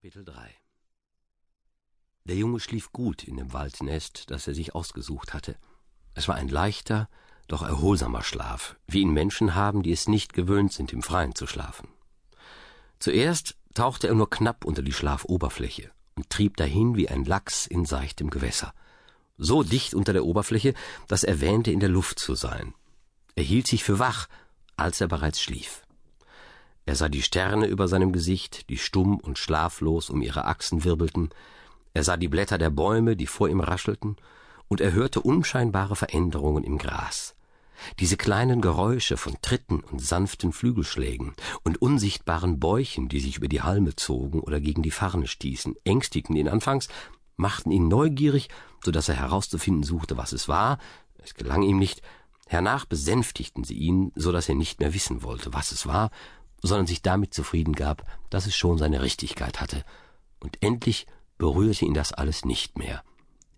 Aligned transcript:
Kapitel 0.00 0.24
3 0.24 0.54
Der 2.22 2.36
Junge 2.36 2.60
schlief 2.60 2.92
gut 2.92 3.24
in 3.24 3.36
dem 3.36 3.52
Waldnest, 3.52 4.30
das 4.30 4.46
er 4.46 4.54
sich 4.54 4.72
ausgesucht 4.72 5.34
hatte. 5.34 5.56
Es 6.14 6.28
war 6.28 6.36
ein 6.36 6.46
leichter, 6.46 7.08
doch 7.48 7.62
erholsamer 7.62 8.22
Schlaf, 8.22 8.76
wie 8.86 9.00
ihn 9.00 9.10
Menschen 9.10 9.56
haben, 9.56 9.82
die 9.82 9.90
es 9.90 10.06
nicht 10.06 10.34
gewöhnt 10.34 10.72
sind, 10.72 10.92
im 10.92 11.02
Freien 11.02 11.34
zu 11.34 11.48
schlafen. 11.48 11.88
Zuerst 13.00 13.56
tauchte 13.74 14.06
er 14.06 14.14
nur 14.14 14.30
knapp 14.30 14.64
unter 14.64 14.82
die 14.82 14.92
Schlafoberfläche 14.92 15.90
und 16.14 16.30
trieb 16.30 16.56
dahin 16.58 16.94
wie 16.94 17.08
ein 17.08 17.24
Lachs 17.24 17.66
in 17.66 17.84
seichtem 17.84 18.30
Gewässer. 18.30 18.72
So 19.36 19.64
dicht 19.64 19.94
unter 19.94 20.12
der 20.12 20.24
Oberfläche, 20.24 20.74
dass 21.08 21.24
er 21.24 21.40
wähnte, 21.40 21.72
in 21.72 21.80
der 21.80 21.88
Luft 21.88 22.20
zu 22.20 22.36
sein. 22.36 22.72
Er 23.34 23.42
hielt 23.42 23.66
sich 23.66 23.82
für 23.82 23.98
wach, 23.98 24.28
als 24.76 25.00
er 25.00 25.08
bereits 25.08 25.40
schlief. 25.40 25.82
Er 26.88 26.96
sah 26.96 27.10
die 27.10 27.20
Sterne 27.20 27.66
über 27.66 27.86
seinem 27.86 28.12
Gesicht, 28.12 28.70
die 28.70 28.78
stumm 28.78 29.18
und 29.18 29.36
schlaflos 29.36 30.08
um 30.08 30.22
ihre 30.22 30.46
Achsen 30.46 30.84
wirbelten, 30.84 31.28
er 31.92 32.02
sah 32.02 32.16
die 32.16 32.28
Blätter 32.28 32.56
der 32.56 32.70
Bäume, 32.70 33.14
die 33.14 33.26
vor 33.26 33.50
ihm 33.50 33.60
raschelten, 33.60 34.16
und 34.68 34.80
er 34.80 34.92
hörte 34.92 35.20
unscheinbare 35.20 35.96
Veränderungen 35.96 36.64
im 36.64 36.78
Gras. 36.78 37.34
Diese 37.98 38.16
kleinen 38.16 38.62
Geräusche 38.62 39.18
von 39.18 39.36
Tritten 39.42 39.80
und 39.80 40.00
sanften 40.00 40.54
Flügelschlägen 40.54 41.34
und 41.62 41.82
unsichtbaren 41.82 42.58
Bäuchen, 42.58 43.10
die 43.10 43.20
sich 43.20 43.36
über 43.36 43.48
die 43.48 43.60
Halme 43.60 43.94
zogen 43.94 44.40
oder 44.40 44.58
gegen 44.58 44.82
die 44.82 44.90
Farne 44.90 45.26
stießen, 45.26 45.76
ängstigten 45.84 46.36
ihn 46.36 46.48
anfangs, 46.48 46.88
machten 47.36 47.70
ihn 47.70 47.88
neugierig, 47.88 48.48
so 48.82 48.92
dass 48.92 49.10
er 49.10 49.16
herauszufinden 49.16 49.82
suchte, 49.82 50.16
was 50.16 50.32
es 50.32 50.48
war, 50.48 50.78
es 51.22 51.34
gelang 51.34 51.64
ihm 51.64 51.78
nicht, 51.78 52.00
hernach 52.46 52.86
besänftigten 52.86 53.62
sie 53.62 53.76
ihn, 53.76 54.10
so 54.14 54.32
dass 54.32 54.48
er 54.48 54.54
nicht 54.54 54.80
mehr 54.80 54.94
wissen 54.94 55.22
wollte, 55.22 55.52
was 55.52 55.70
es 55.70 55.86
war, 55.86 56.10
sondern 56.62 56.86
sich 56.86 57.02
damit 57.02 57.34
zufrieden 57.34 57.74
gab, 57.74 58.04
dass 58.30 58.46
es 58.46 58.56
schon 58.56 58.78
seine 58.78 59.02
Richtigkeit 59.02 59.60
hatte. 59.60 59.84
Und 60.40 60.62
endlich 60.62 61.06
berührte 61.36 61.84
ihn 61.84 61.94
das 61.94 62.12
alles 62.12 62.44
nicht 62.44 62.78
mehr. 62.78 63.02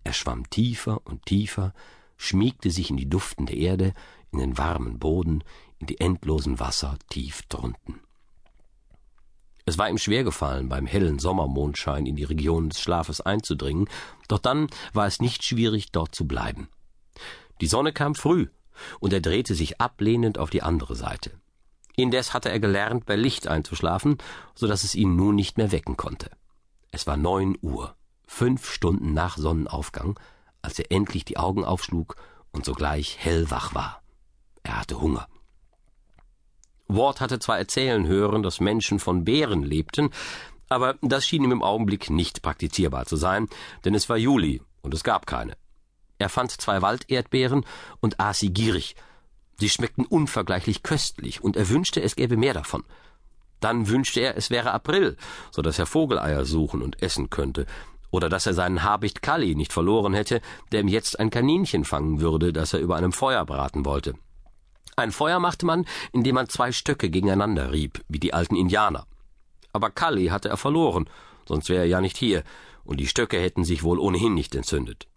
Er 0.03 0.13
schwamm 0.13 0.49
tiefer 0.49 1.01
und 1.05 1.25
tiefer, 1.25 1.73
schmiegte 2.17 2.71
sich 2.71 2.89
in 2.89 2.97
die 2.97 3.09
duftende 3.09 3.55
Erde, 3.55 3.93
in 4.31 4.39
den 4.39 4.57
warmen 4.57 4.99
Boden, 4.99 5.43
in 5.79 5.87
die 5.87 5.99
endlosen 5.99 6.59
Wasser 6.59 6.97
tief 7.09 7.41
drunten. 7.43 7.99
Es 9.65 9.77
war 9.77 9.89
ihm 9.89 9.97
schwer 9.97 10.23
gefallen, 10.23 10.69
beim 10.69 10.85
hellen 10.85 11.19
Sommermondschein 11.19 12.05
in 12.05 12.15
die 12.15 12.23
Region 12.23 12.69
des 12.69 12.81
Schlafes 12.81 13.21
einzudringen, 13.21 13.87
doch 14.27 14.39
dann 14.39 14.67
war 14.93 15.05
es 15.05 15.21
nicht 15.21 15.43
schwierig, 15.43 15.91
dort 15.91 16.15
zu 16.15 16.27
bleiben. 16.27 16.67
Die 17.61 17.67
Sonne 17.67 17.93
kam 17.93 18.15
früh, 18.15 18.47
und 18.99 19.13
er 19.13 19.21
drehte 19.21 19.53
sich 19.53 19.79
ablehnend 19.79 20.37
auf 20.37 20.49
die 20.49 20.63
andere 20.63 20.95
Seite. 20.95 21.31
Indes 21.95 22.33
hatte 22.33 22.49
er 22.49 22.59
gelernt, 22.59 23.05
bei 23.05 23.15
Licht 23.15 23.47
einzuschlafen, 23.47 24.17
so 24.55 24.67
dass 24.67 24.83
es 24.83 24.95
ihn 24.95 25.15
nun 25.15 25.35
nicht 25.35 25.57
mehr 25.57 25.71
wecken 25.71 25.97
konnte. 25.97 26.31
Es 26.91 27.07
war 27.07 27.17
neun 27.17 27.57
Uhr, 27.61 27.95
fünf 28.27 28.69
Stunden 28.69 29.13
nach 29.13 29.37
Sonnenaufgang, 29.37 30.19
als 30.61 30.79
er 30.79 30.91
endlich 30.91 31.25
die 31.25 31.37
Augen 31.37 31.63
aufschlug 31.65 32.15
und 32.51 32.65
sogleich 32.65 33.17
hellwach 33.19 33.73
war. 33.73 34.01
Er 34.63 34.79
hatte 34.79 34.99
Hunger. 35.01 35.27
Ward 36.87 37.21
hatte 37.21 37.39
zwar 37.39 37.57
erzählen 37.57 38.05
hören, 38.05 38.43
dass 38.43 38.59
Menschen 38.59 38.99
von 38.99 39.23
Bären 39.23 39.63
lebten, 39.63 40.09
aber 40.67 40.95
das 41.01 41.25
schien 41.25 41.43
ihm 41.43 41.51
im 41.51 41.63
Augenblick 41.63 42.09
nicht 42.09 42.41
praktizierbar 42.41 43.05
zu 43.05 43.15
sein, 43.15 43.47
denn 43.85 43.95
es 43.95 44.09
war 44.09 44.17
Juli 44.17 44.61
und 44.81 44.93
es 44.93 45.03
gab 45.03 45.25
keine. 45.25 45.57
Er 46.17 46.29
fand 46.29 46.51
zwei 46.51 46.81
Walderdbeeren 46.81 47.65
und 47.99 48.19
aß 48.19 48.39
sie 48.39 48.53
gierig, 48.53 48.95
Sie 49.61 49.69
schmeckten 49.69 50.07
unvergleichlich 50.07 50.81
köstlich, 50.81 51.43
und 51.43 51.55
er 51.55 51.69
wünschte, 51.69 52.01
es 52.01 52.15
gäbe 52.15 52.35
mehr 52.35 52.55
davon. 52.55 52.83
Dann 53.59 53.87
wünschte 53.87 54.19
er, 54.19 54.35
es 54.35 54.49
wäre 54.49 54.71
April, 54.71 55.17
so 55.51 55.61
dass 55.61 55.77
er 55.77 55.85
Vogeleier 55.85 56.45
suchen 56.45 56.81
und 56.81 57.03
essen 57.03 57.29
könnte, 57.29 57.67
oder 58.09 58.27
dass 58.27 58.47
er 58.47 58.55
seinen 58.55 58.81
Habicht 58.81 59.21
Kalli 59.21 59.53
nicht 59.53 59.71
verloren 59.71 60.15
hätte, 60.15 60.41
der 60.71 60.79
ihm 60.79 60.87
jetzt 60.87 61.19
ein 61.19 61.29
Kaninchen 61.29 61.85
fangen 61.85 62.21
würde, 62.21 62.53
das 62.53 62.73
er 62.73 62.79
über 62.79 62.95
einem 62.95 63.11
Feuer 63.11 63.45
braten 63.45 63.85
wollte. 63.85 64.15
Ein 64.95 65.11
Feuer 65.11 65.37
machte 65.37 65.67
man, 65.67 65.85
indem 66.11 66.33
man 66.33 66.49
zwei 66.49 66.71
Stöcke 66.71 67.11
gegeneinander 67.11 67.71
rieb, 67.71 68.03
wie 68.09 68.19
die 68.19 68.33
alten 68.33 68.55
Indianer. 68.55 69.05
Aber 69.73 69.91
Kalli 69.91 70.29
hatte 70.29 70.49
er 70.49 70.57
verloren, 70.57 71.07
sonst 71.47 71.69
wäre 71.69 71.81
er 71.81 71.87
ja 71.87 72.01
nicht 72.01 72.17
hier, 72.17 72.43
und 72.83 72.99
die 72.99 73.05
Stöcke 73.05 73.39
hätten 73.39 73.63
sich 73.63 73.83
wohl 73.83 73.99
ohnehin 73.99 74.33
nicht 74.33 74.55
entzündet. 74.55 75.07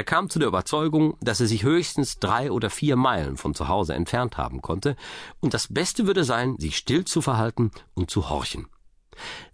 Er 0.00 0.04
kam 0.04 0.30
zu 0.30 0.38
der 0.38 0.48
Überzeugung, 0.48 1.18
dass 1.20 1.40
er 1.40 1.46
sich 1.46 1.62
höchstens 1.62 2.18
drei 2.18 2.50
oder 2.50 2.70
vier 2.70 2.96
Meilen 2.96 3.36
von 3.36 3.54
zu 3.54 3.68
Hause 3.68 3.92
entfernt 3.92 4.38
haben 4.38 4.62
konnte, 4.62 4.96
und 5.40 5.52
das 5.52 5.68
Beste 5.70 6.06
würde 6.06 6.24
sein, 6.24 6.56
sich 6.56 6.78
still 6.78 7.04
zu 7.04 7.20
verhalten 7.20 7.70
und 7.92 8.10
zu 8.10 8.30
horchen. 8.30 8.68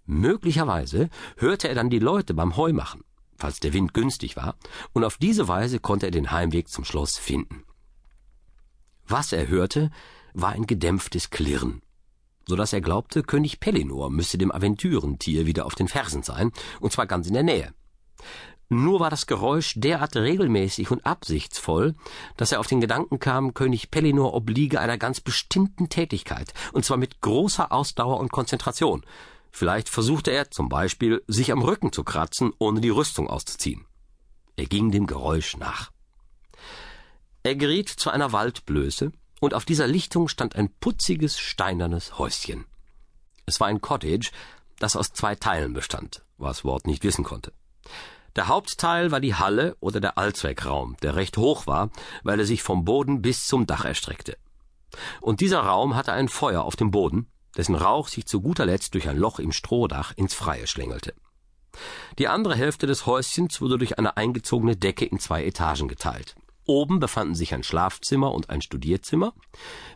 Möglicherweise 0.05 1.09
hörte 1.35 1.67
er 1.67 1.75
dann 1.75 1.89
die 1.89 1.99
Leute 1.99 2.33
beim 2.33 2.55
Heumachen, 2.55 3.03
falls 3.35 3.59
der 3.59 3.73
Wind 3.73 3.93
günstig 3.93 4.37
war, 4.37 4.55
und 4.93 5.03
auf 5.03 5.17
diese 5.17 5.49
Weise 5.49 5.81
konnte 5.81 6.05
er 6.05 6.11
den 6.11 6.31
Heimweg 6.31 6.69
zum 6.69 6.85
Schloss 6.85 7.17
finden. 7.17 7.65
Was 9.05 9.33
er 9.33 9.49
hörte, 9.49 9.91
war 10.33 10.51
ein 10.53 10.65
gedämpftes 10.65 11.29
Klirren, 11.29 11.81
so 12.45 12.55
dass 12.55 12.71
er 12.71 12.79
glaubte, 12.79 13.21
König 13.21 13.59
Pellinor 13.59 14.09
müsse 14.09 14.37
dem 14.37 14.53
Aventürentier 14.53 15.45
wieder 15.45 15.65
auf 15.65 15.75
den 15.75 15.89
Fersen 15.89 16.23
sein, 16.23 16.53
und 16.79 16.93
zwar 16.93 17.05
ganz 17.05 17.27
in 17.27 17.33
der 17.33 17.43
Nähe. 17.43 17.73
Nur 18.69 18.99
war 18.99 19.09
das 19.09 19.27
Geräusch 19.27 19.73
derart 19.77 20.15
regelmäßig 20.17 20.91
und 20.91 21.05
absichtsvoll, 21.05 21.95
dass 22.35 22.51
er 22.51 22.59
auf 22.59 22.67
den 22.67 22.81
Gedanken 22.81 23.19
kam, 23.19 23.53
König 23.53 23.91
Pellinor 23.91 24.33
obliege 24.33 24.81
einer 24.81 24.97
ganz 24.97 25.21
bestimmten 25.21 25.87
Tätigkeit, 25.87 26.53
und 26.73 26.83
zwar 26.83 26.97
mit 26.97 27.21
großer 27.21 27.71
Ausdauer 27.71 28.19
und 28.19 28.31
Konzentration. 28.31 29.05
Vielleicht 29.51 29.87
versuchte 29.87 30.31
er 30.31 30.51
zum 30.51 30.67
Beispiel, 30.67 31.23
sich 31.27 31.51
am 31.53 31.61
Rücken 31.61 31.93
zu 31.93 32.03
kratzen, 32.03 32.51
ohne 32.59 32.81
die 32.81 32.89
Rüstung 32.89 33.29
auszuziehen. 33.29 33.85
Er 34.57 34.65
ging 34.65 34.91
dem 34.91 35.07
Geräusch 35.07 35.55
nach. 35.55 35.91
Er 37.43 37.55
geriet 37.55 37.89
zu 37.89 38.09
einer 38.09 38.33
Waldblöße, 38.33 39.13
und 39.39 39.53
auf 39.53 39.65
dieser 39.65 39.87
Lichtung 39.87 40.27
stand 40.27 40.55
ein 40.55 40.69
putziges, 40.79 41.39
steinernes 41.39 42.17
Häuschen. 42.17 42.65
Es 43.45 43.59
war 43.59 43.67
ein 43.67 43.81
Cottage, 43.81 44.31
das 44.79 44.95
aus 44.95 45.13
zwei 45.13 45.35
Teilen 45.35 45.73
bestand, 45.73 46.25
was 46.37 46.65
Ward 46.65 46.87
nicht 46.87 47.03
wissen 47.03 47.23
konnte. 47.23 47.53
Der 48.37 48.47
Hauptteil 48.47 49.09
war 49.09 49.19
die 49.19 49.33
Halle 49.33 49.75
oder 49.79 49.99
der 49.99 50.19
Allzweckraum, 50.19 50.95
der 51.01 51.15
recht 51.15 51.37
hoch 51.37 51.65
war, 51.65 51.89
weil 52.23 52.39
er 52.39 52.45
sich 52.45 52.61
vom 52.61 52.85
Boden 52.85 53.23
bis 53.23 53.47
zum 53.47 53.65
Dach 53.65 53.83
erstreckte. 53.83 54.37
Und 55.21 55.41
dieser 55.41 55.61
Raum 55.61 55.95
hatte 55.95 56.13
ein 56.13 56.29
Feuer 56.29 56.61
auf 56.61 56.75
dem 56.75 56.91
Boden, 56.91 57.31
dessen 57.57 57.73
Rauch 57.73 58.07
sich 58.07 58.27
zu 58.27 58.39
guter 58.41 58.67
Letzt 58.67 58.93
durch 58.93 59.09
ein 59.09 59.17
Loch 59.17 59.39
im 59.39 59.51
Strohdach 59.51 60.13
ins 60.15 60.35
Freie 60.35 60.67
schlängelte. 60.67 61.15
Die 62.19 62.27
andere 62.27 62.55
Hälfte 62.55 62.85
des 62.85 63.07
Häuschens 63.07 63.59
wurde 63.59 63.79
durch 63.79 63.97
eine 63.97 64.17
eingezogene 64.17 64.75
Decke 64.75 65.05
in 65.05 65.17
zwei 65.17 65.43
Etagen 65.43 65.87
geteilt. 65.87 66.35
Oben 66.67 66.99
befanden 66.99 67.33
sich 67.33 67.55
ein 67.55 67.63
Schlafzimmer 67.63 68.33
und 68.33 68.51
ein 68.51 68.61
Studierzimmer, 68.61 69.33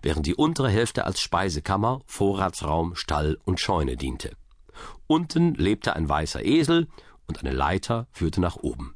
während 0.02 0.26
die 0.26 0.36
untere 0.36 0.70
Hälfte 0.70 1.06
als 1.06 1.22
Speisekammer, 1.22 2.02
Vorratsraum, 2.08 2.96
Stall 2.96 3.38
und 3.44 3.60
Scheune 3.60 3.98
diente. 3.98 4.32
Unten 5.06 5.54
lebte 5.54 5.96
ein 5.96 6.10
weißer 6.10 6.44
Esel 6.44 6.88
und 7.32 7.40
eine 7.40 7.56
Leiter 7.56 8.08
führte 8.12 8.42
nach 8.42 8.58
oben. 8.58 8.96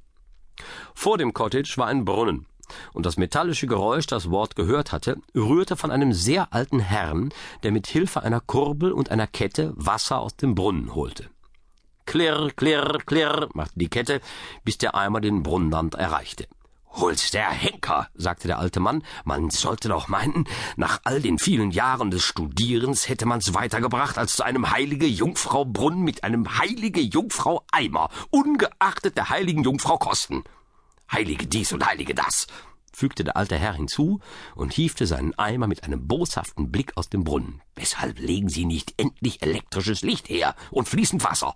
Vor 0.93 1.17
dem 1.17 1.33
Cottage 1.33 1.73
war 1.77 1.87
ein 1.87 2.03
Brunnen, 2.03 2.47
und 2.93 3.05
das 3.05 3.15
metallische 3.15 3.67
Geräusch, 3.67 4.07
das 4.07 4.29
Ward 4.29 4.55
gehört 4.55 4.91
hatte, 4.91 5.17
rührte 5.33 5.77
von 5.77 5.91
einem 5.91 6.11
sehr 6.11 6.53
alten 6.53 6.79
Herrn, 6.79 7.29
der 7.63 7.71
mit 7.71 7.87
Hilfe 7.87 8.23
einer 8.23 8.41
Kurbel 8.41 8.91
und 8.91 9.09
einer 9.09 9.27
Kette 9.27 9.71
Wasser 9.75 10.19
aus 10.19 10.35
dem 10.35 10.53
Brunnen 10.53 10.95
holte. 10.95 11.29
Klirr, 12.05 12.51
klirr, 12.51 12.99
klirr 13.05 13.49
machte 13.53 13.79
die 13.79 13.89
Kette, 13.89 14.19
bis 14.63 14.77
der 14.77 14.95
Eimer 14.95 15.21
den 15.21 15.43
Brunnenrand 15.43 15.95
erreichte. 15.95 16.47
Hol's 16.95 17.31
der 17.31 17.49
Henker, 17.49 18.07
sagte 18.13 18.47
der 18.47 18.59
alte 18.59 18.79
Mann, 18.79 19.03
man 19.25 19.49
sollte 19.49 19.89
doch 19.89 20.07
meinen, 20.07 20.47
nach 20.77 21.01
all 21.03 21.21
den 21.21 21.39
vielen 21.39 21.71
Jahren 21.71 22.09
des 22.09 22.23
Studierens 22.23 23.09
hätte 23.09 23.25
man's 23.25 23.53
weitergebracht 23.53 24.17
als 24.17 24.37
zu 24.37 24.43
einem 24.43 24.71
heilige 24.71 25.05
Jungfrau 25.05 25.65
Brunnen 25.65 26.03
mit 26.03 26.23
einem 26.23 26.57
heilige 26.57 27.01
Jungfrau 27.01 27.65
Eimer, 27.71 28.09
ungeachtet 28.29 29.17
der 29.17 29.29
heiligen 29.29 29.63
Jungfrau 29.63 29.97
Kosten. 29.97 30.43
Heilige 31.11 31.47
dies 31.47 31.73
und 31.73 31.85
heilige 31.85 32.15
das, 32.15 32.47
fügte 32.93 33.25
der 33.25 33.35
alte 33.35 33.57
Herr 33.57 33.73
hinzu 33.73 34.21
und 34.55 34.71
hiefte 34.71 35.05
seinen 35.05 35.37
Eimer 35.37 35.67
mit 35.67 35.83
einem 35.83 36.07
boshaften 36.07 36.71
Blick 36.71 36.95
aus 36.95 37.09
dem 37.09 37.25
Brunnen. 37.25 37.61
Weshalb 37.75 38.19
legen 38.19 38.47
Sie 38.47 38.65
nicht 38.65 38.93
endlich 38.97 39.41
elektrisches 39.41 40.01
Licht 40.01 40.29
her 40.29 40.55
und 40.71 40.87
fließend 40.87 41.23
Wasser? 41.23 41.53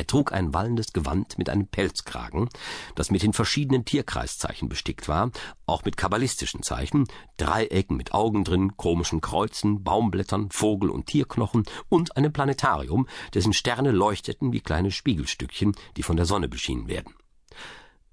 Er 0.00 0.06
trug 0.06 0.32
ein 0.32 0.54
wallendes 0.54 0.94
Gewand 0.94 1.36
mit 1.36 1.50
einem 1.50 1.66
Pelzkragen, 1.66 2.48
das 2.94 3.10
mit 3.10 3.22
den 3.22 3.34
verschiedenen 3.34 3.84
Tierkreiszeichen 3.84 4.70
bestickt 4.70 5.08
war, 5.08 5.30
auch 5.66 5.84
mit 5.84 5.98
kabbalistischen 5.98 6.62
Zeichen, 6.62 7.06
Dreiecken 7.36 7.98
mit 7.98 8.14
Augen 8.14 8.42
drin, 8.42 8.78
komischen 8.78 9.20
Kreuzen, 9.20 9.84
Baumblättern, 9.84 10.48
Vogel- 10.52 10.88
und 10.88 11.04
Tierknochen 11.04 11.64
und 11.90 12.16
einem 12.16 12.32
Planetarium, 12.32 13.08
dessen 13.34 13.52
Sterne 13.52 13.90
leuchteten 13.90 14.54
wie 14.54 14.62
kleine 14.62 14.90
Spiegelstückchen, 14.90 15.76
die 15.98 16.02
von 16.02 16.16
der 16.16 16.24
Sonne 16.24 16.48
beschienen 16.48 16.88
werden. 16.88 17.12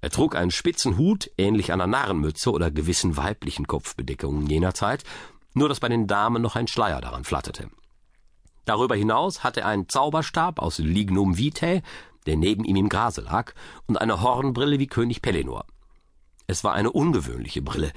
Er 0.02 0.10
trug 0.10 0.36
einen 0.36 0.50
spitzen 0.50 0.98
Hut, 0.98 1.30
ähnlich 1.38 1.72
einer 1.72 1.86
Narrenmütze 1.86 2.50
oder 2.52 2.70
gewissen 2.70 3.16
weiblichen 3.16 3.66
Kopfbedeckungen 3.66 4.46
jener 4.46 4.74
Zeit, 4.74 5.04
nur 5.54 5.70
dass 5.70 5.80
bei 5.80 5.88
den 5.88 6.06
Damen 6.06 6.42
noch 6.42 6.54
ein 6.54 6.68
Schleier 6.68 7.00
daran 7.00 7.24
flatterte. 7.24 7.70
Darüber 8.68 8.96
hinaus 8.96 9.44
hatte 9.44 9.62
er 9.62 9.68
einen 9.68 9.88
Zauberstab 9.88 10.58
aus 10.58 10.76
Lignum 10.76 11.38
vitae, 11.38 11.80
der 12.26 12.36
neben 12.36 12.64
ihm 12.64 12.76
im 12.76 12.90
Grase 12.90 13.22
lag, 13.22 13.54
und 13.86 13.98
eine 13.98 14.20
Hornbrille 14.20 14.78
wie 14.78 14.86
König 14.86 15.22
Pellinor. 15.22 15.64
Es 16.46 16.64
war 16.64 16.74
eine 16.74 16.92
ungewöhnliche 16.92 17.62
Brille. 17.62 17.94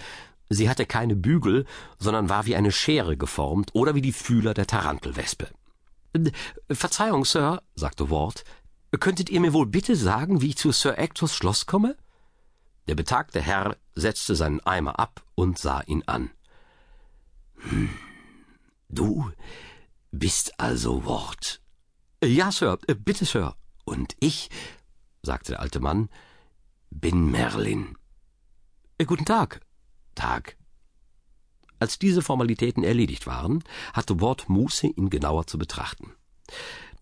Sie 0.47 0.69
hatte 0.69 0.85
keine 0.85 1.17
Bügel, 1.17 1.65
sondern 1.99 2.29
war 2.29 2.45
wie 2.45 2.55
eine 2.55 2.71
Schere 2.71 3.17
geformt 3.17 3.71
oder 3.73 3.95
wie 3.95 4.01
die 4.01 4.13
Fühler 4.13 4.53
der 4.53 4.65
Tarantelwespe. 4.65 5.49
Verzeihung, 6.71 7.25
Sir, 7.25 7.61
sagte 7.75 8.09
Ward, 8.09 8.45
könntet 8.97 9.29
ihr 9.29 9.41
mir 9.41 9.51
wohl 9.51 9.67
bitte 9.67 9.97
sagen, 9.97 10.39
wie 10.39 10.51
ich 10.51 10.57
zu 10.57 10.71
Sir 10.71 10.97
Ectors 10.97 11.35
Schloss 11.35 11.65
komme? 11.65 11.97
Der 12.87 12.95
betagte 12.95 13.41
Herr 13.41 13.75
setzte 13.93 14.37
seinen 14.37 14.61
Eimer 14.61 14.99
ab 14.99 15.21
und 15.35 15.57
sah 15.57 15.81
ihn 15.81 16.03
an. 16.05 16.31
Hm, 17.57 17.89
du 18.87 19.29
bist 20.11 20.59
also 20.59 21.05
Ward. 21.05 21.61
Ja, 22.23 22.51
Sir, 22.51 22.77
äh, 22.87 22.95
bitte, 22.95 23.25
Sir. 23.25 23.55
Und 23.85 24.15
ich, 24.19 24.49
sagte 25.23 25.53
der 25.53 25.61
alte 25.61 25.79
Mann, 25.79 26.09
bin 26.89 27.31
Merlin. 27.31 27.97
Äh, 28.97 29.05
guten 29.05 29.25
Tag. 29.25 29.61
Tag. 30.13 30.57
Als 31.79 31.97
diese 31.97 32.21
Formalitäten 32.21 32.83
erledigt 32.83 33.25
waren, 33.25 33.63
hatte 33.93 34.21
Ward 34.21 34.49
Muße, 34.49 34.87
ihn 34.87 35.09
genauer 35.09 35.47
zu 35.47 35.57
betrachten. 35.57 36.13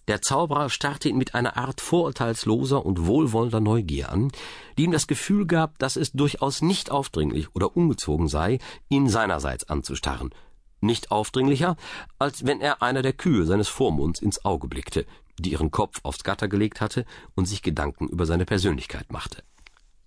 Der 0.08 0.22
Zauberer 0.22 0.70
starrte 0.70 1.10
ihn 1.10 1.18
mit 1.18 1.36
einer 1.36 1.58
Art 1.58 1.82
vorurteilsloser 1.82 2.84
und 2.86 3.06
wohlwollender 3.06 3.60
Neugier 3.60 4.10
an, 4.10 4.32
die 4.78 4.86
ihm 4.86 4.92
das 4.92 5.06
Gefühl 5.06 5.46
gab, 5.46 5.78
dass 5.80 5.98
es 5.98 6.14
durchaus 6.14 6.62
nicht 6.62 6.90
aufdringlich 6.90 7.54
oder 7.54 7.76
ungezogen 7.76 8.28
sei, 8.28 8.60
ihn 8.88 9.10
seinerseits 9.10 9.70
anzustarren. 9.70 10.34
Nicht 10.82 11.12
aufdringlicher, 11.12 11.76
als 12.18 12.46
wenn 12.46 12.62
er 12.62 12.82
einer 12.82 13.02
der 13.02 13.14
Kühe 13.14 13.46
seines 13.46 13.68
Vormunds 13.68 14.22
ins 14.22 14.46
Auge 14.46 14.68
blickte, 14.68 15.06
die 15.38 15.52
ihren 15.52 15.72
Kopf 15.72 16.00
aufs 16.04 16.24
Gatter 16.24 16.48
gelegt 16.48 16.82
hatte 16.82 17.06
und 17.36 17.46
sich 17.46 17.62
Gedanken 17.62 18.08
über 18.08 18.26
seine 18.26 18.46
Persönlichkeit 18.46 19.12
machte. 19.12 19.44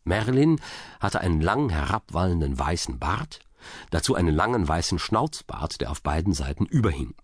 Merlin 0.05 0.61
hatte 1.01 1.21
einen 1.21 1.41
lang 1.41 1.69
herabwallenden 1.71 2.59
weißen 2.59 2.99
Bart, 2.99 3.41
dazu 3.91 4.15
einen 4.15 4.35
langen 4.35 4.67
weißen 4.67 4.99
Schnauzbart, 4.99 5.81
der 5.81 5.91
auf 5.91 6.03
beiden 6.03 6.33
Seiten 6.33 6.67
überhing. 6.67 7.15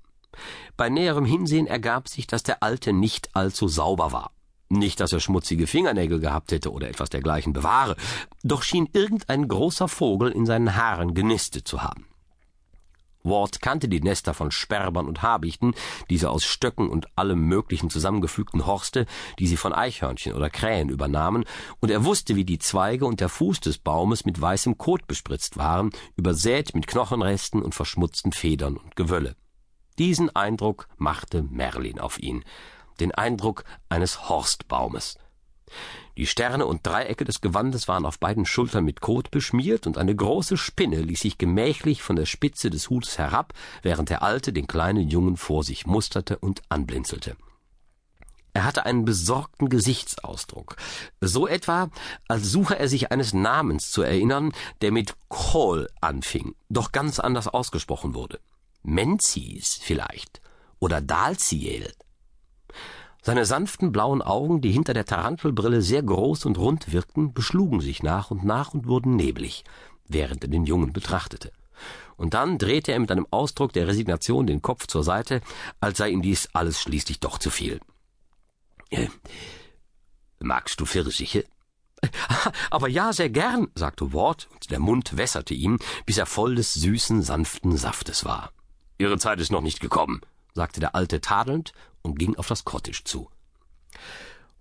Bei 0.76 0.88
näherem 0.88 1.24
Hinsehen 1.24 1.66
ergab 1.66 2.08
sich, 2.08 2.26
dass 2.26 2.42
der 2.42 2.62
Alte 2.62 2.92
nicht 2.92 3.34
allzu 3.34 3.66
sauber 3.66 4.12
war. 4.12 4.30
Nicht, 4.70 5.00
dass 5.00 5.12
er 5.12 5.20
schmutzige 5.20 5.66
Fingernägel 5.66 6.20
gehabt 6.20 6.52
hätte 6.52 6.70
oder 6.72 6.88
etwas 6.88 7.08
dergleichen 7.08 7.54
bewahre, 7.54 7.96
doch 8.42 8.62
schien 8.62 8.88
irgendein 8.92 9.48
großer 9.48 9.88
Vogel 9.88 10.30
in 10.30 10.44
seinen 10.44 10.76
Haaren 10.76 11.14
genistet 11.14 11.66
zu 11.66 11.82
haben. 11.82 12.07
Ward 13.28 13.60
kannte 13.60 13.88
die 13.88 14.00
Nester 14.00 14.34
von 14.34 14.50
Sperbern 14.50 15.06
und 15.06 15.22
Habichten, 15.22 15.74
diese 16.10 16.30
aus 16.30 16.44
Stöcken 16.44 16.88
und 16.88 17.06
allem 17.16 17.40
möglichen 17.40 17.90
zusammengefügten 17.90 18.66
Horste, 18.66 19.06
die 19.38 19.46
sie 19.46 19.56
von 19.56 19.72
Eichhörnchen 19.72 20.34
oder 20.34 20.50
Krähen 20.50 20.88
übernahmen, 20.88 21.44
und 21.80 21.90
er 21.90 22.04
wusste, 22.04 22.36
wie 22.36 22.44
die 22.44 22.58
Zweige 22.58 23.06
und 23.06 23.20
der 23.20 23.28
Fuß 23.28 23.60
des 23.60 23.78
Baumes 23.78 24.24
mit 24.24 24.40
weißem 24.40 24.78
Kot 24.78 25.06
bespritzt 25.06 25.56
waren, 25.56 25.90
übersät 26.16 26.74
mit 26.74 26.86
Knochenresten 26.86 27.62
und 27.62 27.74
verschmutzten 27.74 28.32
Federn 28.32 28.76
und 28.76 28.96
Gewölle. 28.96 29.36
Diesen 29.98 30.34
Eindruck 30.34 30.88
machte 30.96 31.42
Merlin 31.42 31.98
auf 31.98 32.20
ihn, 32.20 32.44
den 33.00 33.12
Eindruck 33.12 33.64
eines 33.88 34.28
Horstbaumes. 34.28 35.18
Die 36.16 36.26
Sterne 36.26 36.66
und 36.66 36.86
Dreiecke 36.86 37.24
des 37.24 37.40
Gewandes 37.40 37.88
waren 37.88 38.06
auf 38.06 38.18
beiden 38.18 38.46
Schultern 38.46 38.84
mit 38.84 39.00
Kot 39.00 39.30
beschmiert, 39.30 39.86
und 39.86 39.98
eine 39.98 40.14
große 40.14 40.56
Spinne 40.56 41.00
ließ 41.00 41.20
sich 41.20 41.38
gemächlich 41.38 42.02
von 42.02 42.16
der 42.16 42.26
Spitze 42.26 42.70
des 42.70 42.90
Hutes 42.90 43.18
herab, 43.18 43.52
während 43.82 44.10
der 44.10 44.22
Alte 44.22 44.52
den 44.52 44.66
kleinen 44.66 45.08
Jungen 45.08 45.36
vor 45.36 45.64
sich 45.64 45.86
musterte 45.86 46.38
und 46.38 46.62
anblinzelte. 46.68 47.36
Er 48.58 48.64
hatte 48.64 48.86
einen 48.86 49.04
besorgten 49.04 49.68
Gesichtsausdruck, 49.68 50.74
so 51.20 51.46
etwa, 51.46 51.90
als 52.26 52.50
suche 52.50 52.76
er 52.76 52.88
sich 52.88 53.12
eines 53.12 53.32
Namens 53.32 53.92
zu 53.92 54.02
erinnern, 54.02 54.52
der 54.80 54.90
mit 54.90 55.14
Kohl 55.28 55.88
anfing, 56.00 56.56
doch 56.68 56.90
ganz 56.90 57.20
anders 57.20 57.46
ausgesprochen 57.46 58.14
wurde. 58.14 58.40
Menzies 58.82 59.78
vielleicht 59.80 60.40
oder 60.80 61.00
Dalziel. 61.00 61.92
Seine 63.22 63.44
sanften 63.44 63.92
blauen 63.92 64.22
Augen, 64.22 64.60
die 64.60 64.70
hinter 64.70 64.94
der 64.94 65.04
Tarantelbrille 65.04 65.82
sehr 65.82 66.02
groß 66.02 66.44
und 66.46 66.58
rund 66.58 66.92
wirkten, 66.92 67.32
beschlugen 67.32 67.80
sich 67.80 68.02
nach 68.02 68.30
und 68.30 68.44
nach 68.44 68.74
und 68.74 68.86
wurden 68.86 69.16
neblig, 69.16 69.64
während 70.06 70.44
er 70.44 70.50
den 70.50 70.64
Jungen 70.64 70.92
betrachtete. 70.92 71.52
Und 72.16 72.34
dann 72.34 72.58
drehte 72.58 72.92
er 72.92 72.98
mit 72.98 73.12
einem 73.12 73.26
Ausdruck 73.30 73.72
der 73.72 73.86
Resignation 73.86 74.46
den 74.46 74.62
Kopf 74.62 74.86
zur 74.86 75.04
Seite, 75.04 75.40
als 75.80 75.98
sei 75.98 76.10
ihm 76.10 76.22
dies 76.22 76.48
alles 76.52 76.80
schließlich 76.80 77.20
doch 77.20 77.38
zu 77.38 77.50
viel. 77.50 77.80
Äh, 78.90 79.08
magst 80.40 80.80
du 80.80 80.86
Pfirsiche? 80.86 81.44
Aber 82.70 82.88
ja, 82.88 83.12
sehr 83.12 83.30
gern, 83.30 83.68
sagte 83.74 84.12
Ward, 84.12 84.48
und 84.52 84.70
der 84.70 84.78
Mund 84.78 85.16
wässerte 85.16 85.54
ihm, 85.54 85.78
bis 86.06 86.18
er 86.18 86.26
voll 86.26 86.54
des 86.54 86.74
süßen, 86.74 87.22
sanften 87.22 87.76
Saftes 87.76 88.24
war. 88.24 88.52
Ihre 88.98 89.18
Zeit 89.18 89.40
ist 89.40 89.52
noch 89.52 89.60
nicht 89.60 89.80
gekommen, 89.80 90.20
sagte 90.54 90.80
der 90.80 90.94
Alte 90.94 91.20
tadelnd 91.20 91.72
und 92.02 92.18
ging 92.18 92.36
auf 92.36 92.48
das 92.48 92.64
Cottage 92.64 93.02
zu. 93.04 93.28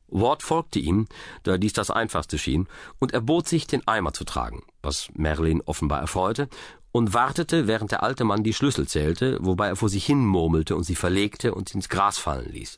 Ward 0.09 0.41
folgte 0.41 0.79
ihm, 0.79 1.07
da 1.43 1.57
dies 1.57 1.73
das 1.73 1.91
einfachste 1.91 2.37
schien, 2.37 2.67
und 2.99 3.13
erbot 3.13 3.47
sich, 3.47 3.67
den 3.67 3.85
Eimer 3.87 4.13
zu 4.13 4.23
tragen, 4.23 4.63
was 4.81 5.09
Merlin 5.13 5.61
offenbar 5.65 5.99
erfreute, 5.99 6.49
und 6.91 7.13
wartete, 7.13 7.67
während 7.67 7.91
der 7.91 8.03
alte 8.03 8.23
Mann 8.23 8.43
die 8.43 8.53
Schlüssel 8.53 8.87
zählte, 8.87 9.37
wobei 9.41 9.67
er 9.67 9.75
vor 9.75 9.89
sich 9.89 10.05
hin 10.05 10.25
murmelte 10.25 10.75
und 10.75 10.83
sie 10.83 10.95
verlegte 10.95 11.53
und 11.53 11.73
ins 11.75 11.89
Gras 11.89 12.17
fallen 12.17 12.51
ließ. 12.51 12.77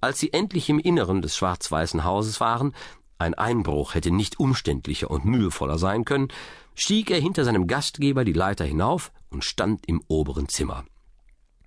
Als 0.00 0.18
sie 0.18 0.32
endlich 0.32 0.68
im 0.68 0.78
Inneren 0.78 1.22
des 1.22 1.36
schwarz-weißen 1.36 2.04
Hauses 2.04 2.40
waren, 2.40 2.74
ein 3.16 3.34
Einbruch 3.34 3.94
hätte 3.94 4.10
nicht 4.10 4.40
umständlicher 4.40 5.10
und 5.10 5.24
mühevoller 5.24 5.78
sein 5.78 6.04
können, 6.04 6.28
stieg 6.74 7.10
er 7.10 7.20
hinter 7.20 7.44
seinem 7.44 7.68
Gastgeber 7.68 8.24
die 8.24 8.32
Leiter 8.32 8.64
hinauf 8.64 9.12
und 9.30 9.44
stand 9.44 9.86
im 9.86 10.02
oberen 10.08 10.48
Zimmer. 10.48 10.84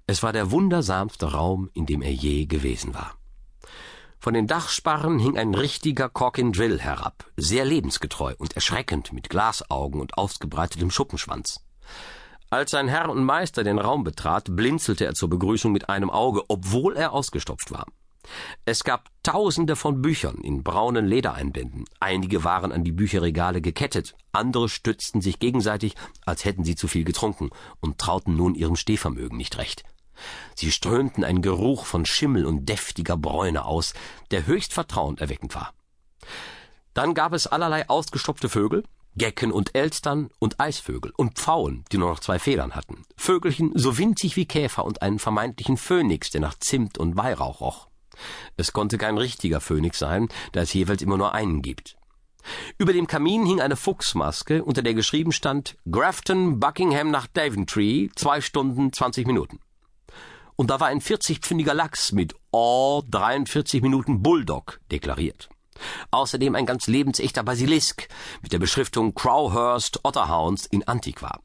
Es 0.10 0.24
war 0.24 0.32
der 0.32 0.52
wundersamste 0.52 1.34
Raum, 1.34 1.70
in 1.74 1.86
dem 1.86 2.02
er 2.02 2.14
je 2.14 2.46
gewesen 2.46 2.94
war. 2.94 3.16
Von 4.20 4.34
den 4.34 4.48
Dachsparren 4.48 5.20
hing 5.20 5.38
ein 5.38 5.54
richtiger 5.54 6.08
Corkin 6.08 6.54
Drill 6.54 6.80
herab, 6.80 7.26
sehr 7.36 7.66
lebensgetreu 7.66 8.34
und 8.38 8.54
erschreckend 8.56 9.12
mit 9.12 9.30
Glasaugen 9.30 10.00
und 10.00 10.18
ausgebreitetem 10.18 10.92
Schuppenschwanz. 10.92 11.60
Als 12.50 12.72
sein 12.72 12.88
Herr 12.88 13.10
und 13.10 13.26
Meister 13.26 13.66
den 13.66 13.80
Raum 13.80 14.06
betrat, 14.06 14.56
blinzelte 14.56 15.06
er 15.06 15.14
zur 15.14 15.30
Begrüßung 15.30 15.74
mit 15.74 15.90
einem 15.90 16.10
Auge, 16.10 16.44
obwohl 16.48 16.96
er 16.96 17.12
ausgestopft 17.12 17.72
war. 17.72 17.86
Es 18.64 18.86
gab 18.86 19.10
tausende 19.24 19.76
von 19.76 20.02
Büchern 20.02 20.38
in 20.38 20.64
braunen 20.64 21.06
Ledereinbänden. 21.06 21.84
Einige 22.00 22.46
waren 22.46 22.72
an 22.72 22.86
die 22.86 22.94
Bücherregale 22.94 23.60
gekettet, 23.60 24.16
andere 24.32 24.70
stützten 24.70 25.20
sich 25.20 25.40
gegenseitig, 25.40 25.96
als 26.26 26.46
hätten 26.46 26.64
sie 26.64 26.76
zu 26.76 26.88
viel 26.88 27.04
getrunken 27.04 27.50
und 27.82 27.98
trauten 27.98 28.38
nun 28.38 28.56
ihrem 28.56 28.78
Stehvermögen 28.78 29.38
nicht 29.38 29.58
recht. 29.58 29.84
Sie 30.56 30.72
strömten 30.72 31.24
einen 31.24 31.42
Geruch 31.42 31.86
von 31.86 32.06
Schimmel 32.06 32.46
und 32.46 32.68
deftiger 32.68 33.18
Bräune 33.18 33.66
aus, 33.66 33.94
der 34.32 34.48
höchst 34.48 34.74
vertrauenerweckend 34.74 35.56
war. 35.56 35.74
Dann 36.94 37.14
gab 37.14 37.34
es 37.34 37.48
allerlei 37.48 37.88
ausgestopfte 37.90 38.50
Vögel, 38.50 38.84
Gecken 39.16 39.52
und 39.52 39.74
Elstern 39.76 40.30
und 40.40 40.60
Eisvögel 40.60 41.12
und 41.18 41.40
Pfauen, 41.40 41.86
die 41.92 41.98
nur 41.98 42.10
noch 42.10 42.20
zwei 42.20 42.38
Federn 42.38 42.76
hatten, 42.76 43.04
Vögelchen 43.16 43.72
so 43.74 43.98
winzig 43.98 44.36
wie 44.36 44.46
Käfer 44.46 44.86
und 44.86 45.02
einen 45.02 45.20
vermeintlichen 45.20 45.78
Phönix, 45.78 46.30
der 46.30 46.42
nach 46.42 46.58
Zimt 46.60 46.98
und 46.98 47.18
Weihrauch 47.18 47.62
roch. 47.62 47.88
Es 48.58 48.74
konnte 48.74 48.98
kein 48.98 49.18
richtiger 49.18 49.60
Phönix 49.60 50.00
sein, 50.00 50.28
da 50.52 50.62
es 50.62 50.74
jeweils 50.74 51.02
immer 51.02 51.18
nur 51.18 51.34
einen 51.34 51.62
gibt. 51.62 51.98
Über 52.78 52.94
dem 52.94 53.08
Kamin 53.08 53.46
hing 53.46 53.60
eine 53.60 53.76
Fuchsmaske, 53.76 54.64
unter 54.64 54.82
der 54.82 54.94
geschrieben 54.94 55.32
stand 55.32 55.78
Grafton, 55.92 56.60
Buckingham 56.60 57.12
nach 57.12 57.28
Daventry, 57.28 58.10
zwei 58.16 58.42
Stunden, 58.42 58.94
zwanzig 58.94 59.28
Minuten. 59.28 59.60
Und 60.58 60.72
da 60.72 60.80
war 60.80 60.88
ein 60.88 61.02
40-pfündiger 61.02 61.74
Lachs 61.74 62.12
mit 62.12 62.36
Oh 62.52 63.04
43 63.10 63.84
Minuten 63.84 64.24
Bulldog 64.24 64.80
deklariert. 64.92 65.50
Außerdem 66.10 66.56
ein 66.56 66.66
ganz 66.66 66.88
lebensechter 66.88 67.44
Basilisk 67.44 68.08
mit 68.42 68.54
der 68.54 68.60
Beschriftung 68.60 69.14
Crowhurst 69.14 70.04
Otterhounds 70.04 70.66
in 70.66 70.88
Antiqua. 70.88 71.40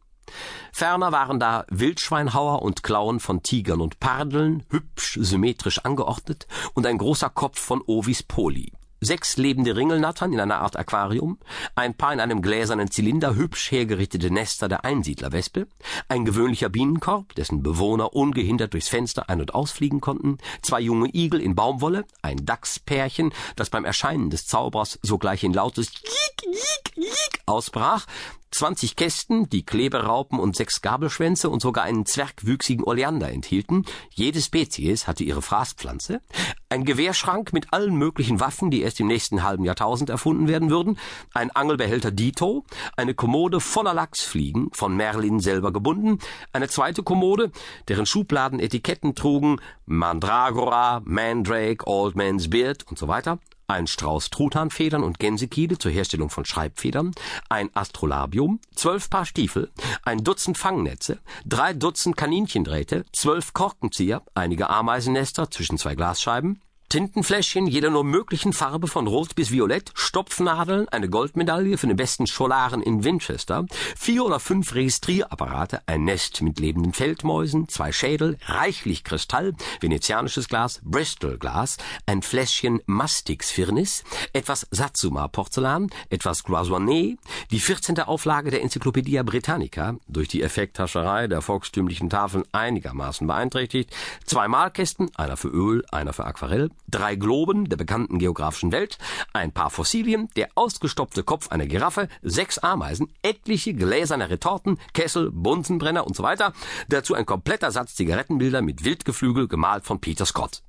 Ferner 0.73 1.13
waren 1.13 1.39
da 1.39 1.67
Wildschweinhauer 1.69 2.63
und 2.63 2.83
Klauen 2.83 3.21
von 3.21 3.43
Tigern 3.43 3.83
und 3.83 4.01
Pardeln, 4.01 4.65
hübsch 4.71 5.19
symmetrisch 5.21 5.81
angeordnet, 5.81 6.47
und 6.73 6.87
ein 6.87 6.97
großer 6.97 7.29
Kopf 7.29 7.61
von 7.61 7.83
Ovis 7.87 8.23
poli 8.23 8.73
sechs 9.03 9.37
lebende 9.37 9.77
Ringelnattern 9.77 10.33
in 10.33 10.41
einer 10.41 10.61
Art 10.61 10.77
Aquarium, 10.77 11.39
ein 11.75 11.95
paar 11.95 12.13
in 12.13 12.21
einem 12.21 12.41
gläsernen 12.41 12.91
Zylinder 12.91 13.35
hübsch 13.35 13.71
hergerichtete 13.73 14.31
Nester 14.31 14.69
der 14.69 14.85
Einsiedlerwespe, 14.85 15.67
ein 16.09 16.25
gewöhnlicher 16.25 16.69
Bienenkorb, 16.69 17.35
dessen 17.35 17.63
Bewohner 17.63 18.15
ungehindert 18.15 18.73
durchs 18.73 18.89
Fenster 18.89 19.29
ein- 19.29 19.41
und 19.41 19.55
ausfliegen 19.55 20.01
konnten, 20.01 20.39
zwei 20.63 20.81
junge 20.81 21.09
Igel 21.13 21.41
in 21.41 21.55
Baumwolle, 21.55 22.05
ein 22.23 22.47
Dachspärchen, 22.47 23.35
das 23.57 23.71
beim 23.71 23.85
Erscheinen 23.85 24.31
des 24.31 24.47
Zauberers 24.47 24.99
sogleich 25.03 25.43
in 25.43 25.53
lautes 25.53 25.91
Kiek 25.93 26.33
jiek, 26.47 26.97
jiek 26.97 27.41
ausbrach, 27.47 28.07
zwanzig 28.53 28.97
Kästen, 28.97 29.49
die 29.49 29.65
Kleberaupen 29.65 30.39
und 30.39 30.55
sechs 30.55 30.81
Gabelschwänze 30.83 31.51
und 31.51 31.61
sogar 31.61 31.85
einen 31.85 32.07
zwergwüchsigen 32.07 32.85
Oleander 32.85 33.31
enthielten. 33.31 33.85
Jede 34.11 34.41
Spezies 34.41 35.07
hatte 35.07 35.25
ihre 35.25 35.43
Fraßpflanze. 35.43 36.21
Ein 36.69 36.85
Gewehrschrank 36.85 37.53
mit 37.53 37.73
allen 37.73 37.97
möglichen 37.97 38.41
Waffen, 38.41 38.71
die 38.71 38.83
erst 38.83 39.01
im 39.01 39.09
nächsten 39.09 39.43
halben 39.43 39.65
Jahrtausend 39.65 40.11
erfunden 40.11 40.49
werden 40.49 40.71
würden. 40.71 40.99
Ein 41.35 41.51
Angelbehälter 41.51 42.11
Dito. 42.11 42.65
Eine 42.97 43.15
Kommode 43.15 43.61
voller 43.61 43.95
Lachsfliegen, 43.95 44.71
von 44.73 44.97
Merlin 44.97 45.41
selber 45.41 45.73
gebunden. 45.73 46.19
Eine 46.53 46.69
zweite 46.69 47.03
Kommode, 47.03 47.51
deren 47.89 48.07
Schubladen 48.07 48.61
Etiketten 48.61 49.15
trugen 49.15 49.61
Mandragora, 49.87 51.03
Mandrake, 51.05 51.87
Old 51.87 52.17
Man's 52.17 52.49
Beard 52.49 52.87
und 52.89 52.99
so 52.99 53.09
weiter 53.09 53.39
ein 53.73 53.87
Strauß 53.87 54.31
Truthahnfedern 54.31 55.03
und 55.03 55.19
Gänsekiele 55.19 55.79
zur 55.79 55.91
Herstellung 55.91 56.31
von 56.31 56.45
Schreibfedern, 56.45 57.13
ein 57.49 57.71
Astrolabium, 57.75 58.61
zwölf 58.75 59.11
Paar 59.11 59.27
Stiefel, 59.27 59.71
ein 60.05 60.23
Dutzend 60.25 60.59
Fangnetze, 60.59 61.19
drei 61.45 61.73
Dutzend 61.73 62.17
Kaninchendrähte, 62.17 63.05
zwölf 63.13 63.53
Korkenzieher, 63.53 64.23
einige 64.35 64.71
Ameisennester 64.71 65.51
zwischen 65.51 65.79
zwei 65.79 65.95
Glasscheiben, 65.95 66.61
Tintenfläschchen 66.93 67.67
jeder 67.67 67.89
nur 67.89 68.05
möglichen 68.05 68.53
Farbe 68.53 68.87
von 68.87 69.07
Rot 69.07 69.35
bis 69.35 69.51
Violett, 69.51 69.93
Stopfnadeln, 69.95 70.91
eine 70.91 71.09
Goldmedaille 71.09 71.79
für 71.79 71.87
den 71.87 71.97
besten 71.97 72.27
Scholaren 72.27 72.83
in 72.83 73.03
Winchester, 73.03 73.65
vier 73.97 74.27
oder 74.27 74.39
fünf 74.39 74.75
Registrierapparate, 74.75 75.81
ein 75.87 76.05
Nest 76.05 76.43
mit 76.43 76.61
lebenden 76.61 76.93
Feldmäusen, 76.93 77.67
zwei 77.67 77.93
Schädel, 77.93 78.37
reichlich 78.45 79.05
Kristall, 79.05 79.55
venezianisches 79.81 80.49
Glas, 80.49 80.83
Bristol-Glas, 80.85 81.79
ein 82.05 82.21
Fläschchen 82.21 82.83
Mastix-Firnis, 82.85 84.05
etwas 84.35 84.67
Satsuma-Porzellan, 84.71 85.89
etwas 86.11 86.45
Cloisonné, 86.45 87.17
die 87.51 87.61
14. 87.61 88.01
Auflage 88.01 88.51
der 88.51 88.61
Enzyklopädie 88.61 89.23
Britannica, 89.23 89.97
durch 90.09 90.29
die 90.29 90.43
Effekthascherei 90.43 91.27
der 91.27 91.41
volkstümlichen 91.41 92.11
Tafeln 92.11 92.45
einigermaßen 92.53 93.27
beeinträchtigt, 93.27 93.91
zwei 94.27 94.47
Malkästen, 94.47 95.11
einer 95.17 95.39
für 95.39 95.49
Öl, 95.49 95.87
einer 95.91 96.13
für 96.13 96.27
Aquarell, 96.27 96.69
drei 96.89 97.17
Globen 97.17 97.69
der 97.69 97.77
bekannten 97.77 98.19
geografischen 98.19 98.73
Welt, 98.73 98.99
ein 99.33 99.53
paar 99.53 99.71
Fossilien, 99.71 100.29
der 100.37 100.49
ausgestopfte 100.55 101.23
Kopf 101.23 101.49
einer 101.49 101.67
Giraffe, 101.67 102.09
sechs 102.23 102.59
Ameisen, 102.59 103.13
etliche 103.23 103.75
gläserne 103.75 104.31
Retorten, 104.31 104.79
Kessel, 104.93 105.31
Bunsenbrenner 105.33 106.07
und 106.07 106.17
so 106.17 106.23
weiter, 106.23 106.53
dazu 106.89 107.15
ein 107.15 107.27
kompletter 107.27 107.71
Satz 107.71 107.95
Zigarettenbilder 107.95 108.63
mit 108.63 108.85
Wildgeflügel 108.85 109.49
gemalt 109.49 109.85
von 109.85 110.01
Peter 110.01 110.27
Scott. 110.27 110.63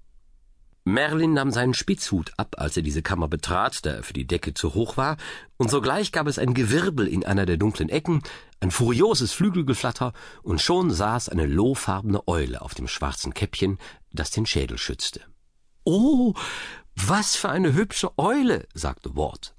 Merlin 0.86 1.32
nahm 1.32 1.52
seinen 1.52 1.74
Spitzhut 1.74 2.34
ab, 2.36 2.56
als 2.58 2.76
er 2.76 2.84
diese 2.84 3.02
Kammer 3.02 3.30
betrat, 3.30 3.86
da 3.86 3.92
er 3.92 4.04
für 4.04 4.12
die 4.12 4.28
Decke 4.28 4.54
zu 4.54 4.74
hoch 4.74 4.98
war, 4.98 5.16
und 5.56 5.72
sogleich 5.72 6.12
gab 6.12 6.28
es 6.28 6.38
ein 6.38 6.54
Gewirbel 6.54 7.08
in 7.08 7.26
einer 7.26 7.46
der 7.46 7.56
dunklen 7.56 7.88
Ecken, 7.88 8.22
ein 8.60 8.70
furioses 8.70 9.32
Flügelgeflatter, 9.32 10.12
und 10.42 10.60
schon 10.60 10.92
saß 10.92 11.30
eine 11.30 11.46
lohfarbene 11.46 12.28
Eule 12.28 12.62
auf 12.62 12.74
dem 12.74 12.90
schwarzen 12.90 13.34
Käppchen, 13.34 13.78
das 14.12 14.32
den 14.32 14.46
Schädel 14.46 14.78
schützte. 14.78 15.22
Oh, 15.84 16.34
was 16.96 17.36
für 17.36 17.50
eine 17.50 17.74
hübsche 17.74 18.18
Eule, 18.18 18.68
sagte 18.74 19.16
Ward. 19.16 19.54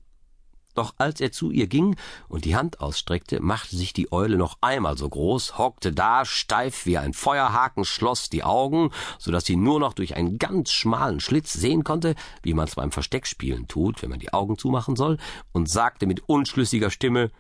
Doch 0.75 0.95
als 0.99 1.21
er 1.21 1.31
zu 1.31 1.50
ihr 1.50 1.69
ging 1.69 1.97
und 2.28 2.45
die 2.45 2.57
Hand 2.57 2.81
ausstreckte, 2.81 3.40
machte 3.40 3.76
sich 3.76 3.93
die 3.93 4.11
Eule 4.12 4.37
noch 4.37 4.59
einmal 4.61 4.99
so 4.99 5.09
groß, 5.09 5.57
hockte 5.57 5.93
da, 5.93 6.25
steif 6.25 6.85
wie 6.85 6.99
ein 6.99 7.12
Feuerhaken, 7.12 7.85
schloss 7.85 8.28
die 8.28 8.43
Augen, 8.43 8.90
so 9.19 9.31
dass 9.31 9.45
sie 9.45 9.57
nur 9.57 9.78
noch 9.78 9.93
durch 9.93 10.16
einen 10.16 10.38
ganz 10.38 10.73
schmalen 10.73 11.21
Schlitz 11.21 11.52
sehen 11.52 11.85
konnte, 11.85 12.16
wie 12.43 12.54
man's 12.54 12.75
beim 12.75 12.90
Versteckspielen 12.90 13.69
tut, 13.69 14.02
wenn 14.02 14.11
man 14.11 14.19
die 14.19 14.33
Augen 14.33 14.59
zumachen 14.59 14.97
soll, 14.97 15.19
und 15.52 15.69
sagte 15.69 16.07
mit 16.07 16.28
unschlüssiger 16.28 16.90
Stimme 16.90 17.31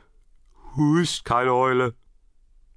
Ist 0.96 1.24
keine 1.24 1.54
Eule. 1.54 1.94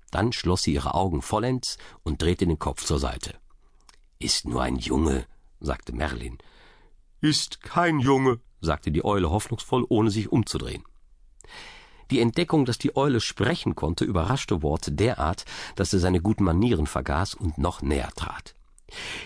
Dann 0.09 0.31
schloss 0.31 0.63
sie 0.63 0.73
ihre 0.73 0.95
Augen 0.95 1.21
vollends 1.21 1.77
und 2.03 2.21
drehte 2.21 2.47
den 2.47 2.57
Kopf 2.57 2.83
zur 2.83 2.97
Seite. 2.97 3.35
Ist 4.17 4.47
nur 4.47 4.63
ein 4.63 4.77
Junge, 4.77 5.27
sagte 5.59 5.93
Merlin. 5.93 6.37
Ist 7.21 7.61
kein 7.61 7.99
Junge, 7.99 8.39
sagte 8.61 8.91
die 8.91 9.03
Eule 9.03 9.29
hoffnungsvoll, 9.29 9.85
ohne 9.89 10.11
sich 10.11 10.31
umzudrehen. 10.31 10.83
Die 12.11 12.21
Entdeckung, 12.21 12.65
dass 12.65 12.77
die 12.77 12.95
Eule 12.95 13.19
sprechen 13.19 13.75
konnte, 13.75 14.05
überraschte 14.05 14.63
Ward 14.63 14.99
derart, 14.99 15.45
dass 15.75 15.93
er 15.93 15.99
seine 15.99 16.21
guten 16.21 16.43
Manieren 16.43 16.87
vergaß 16.87 17.33
und 17.33 17.57
noch 17.57 17.81
näher 17.81 18.11
trat. 18.15 18.55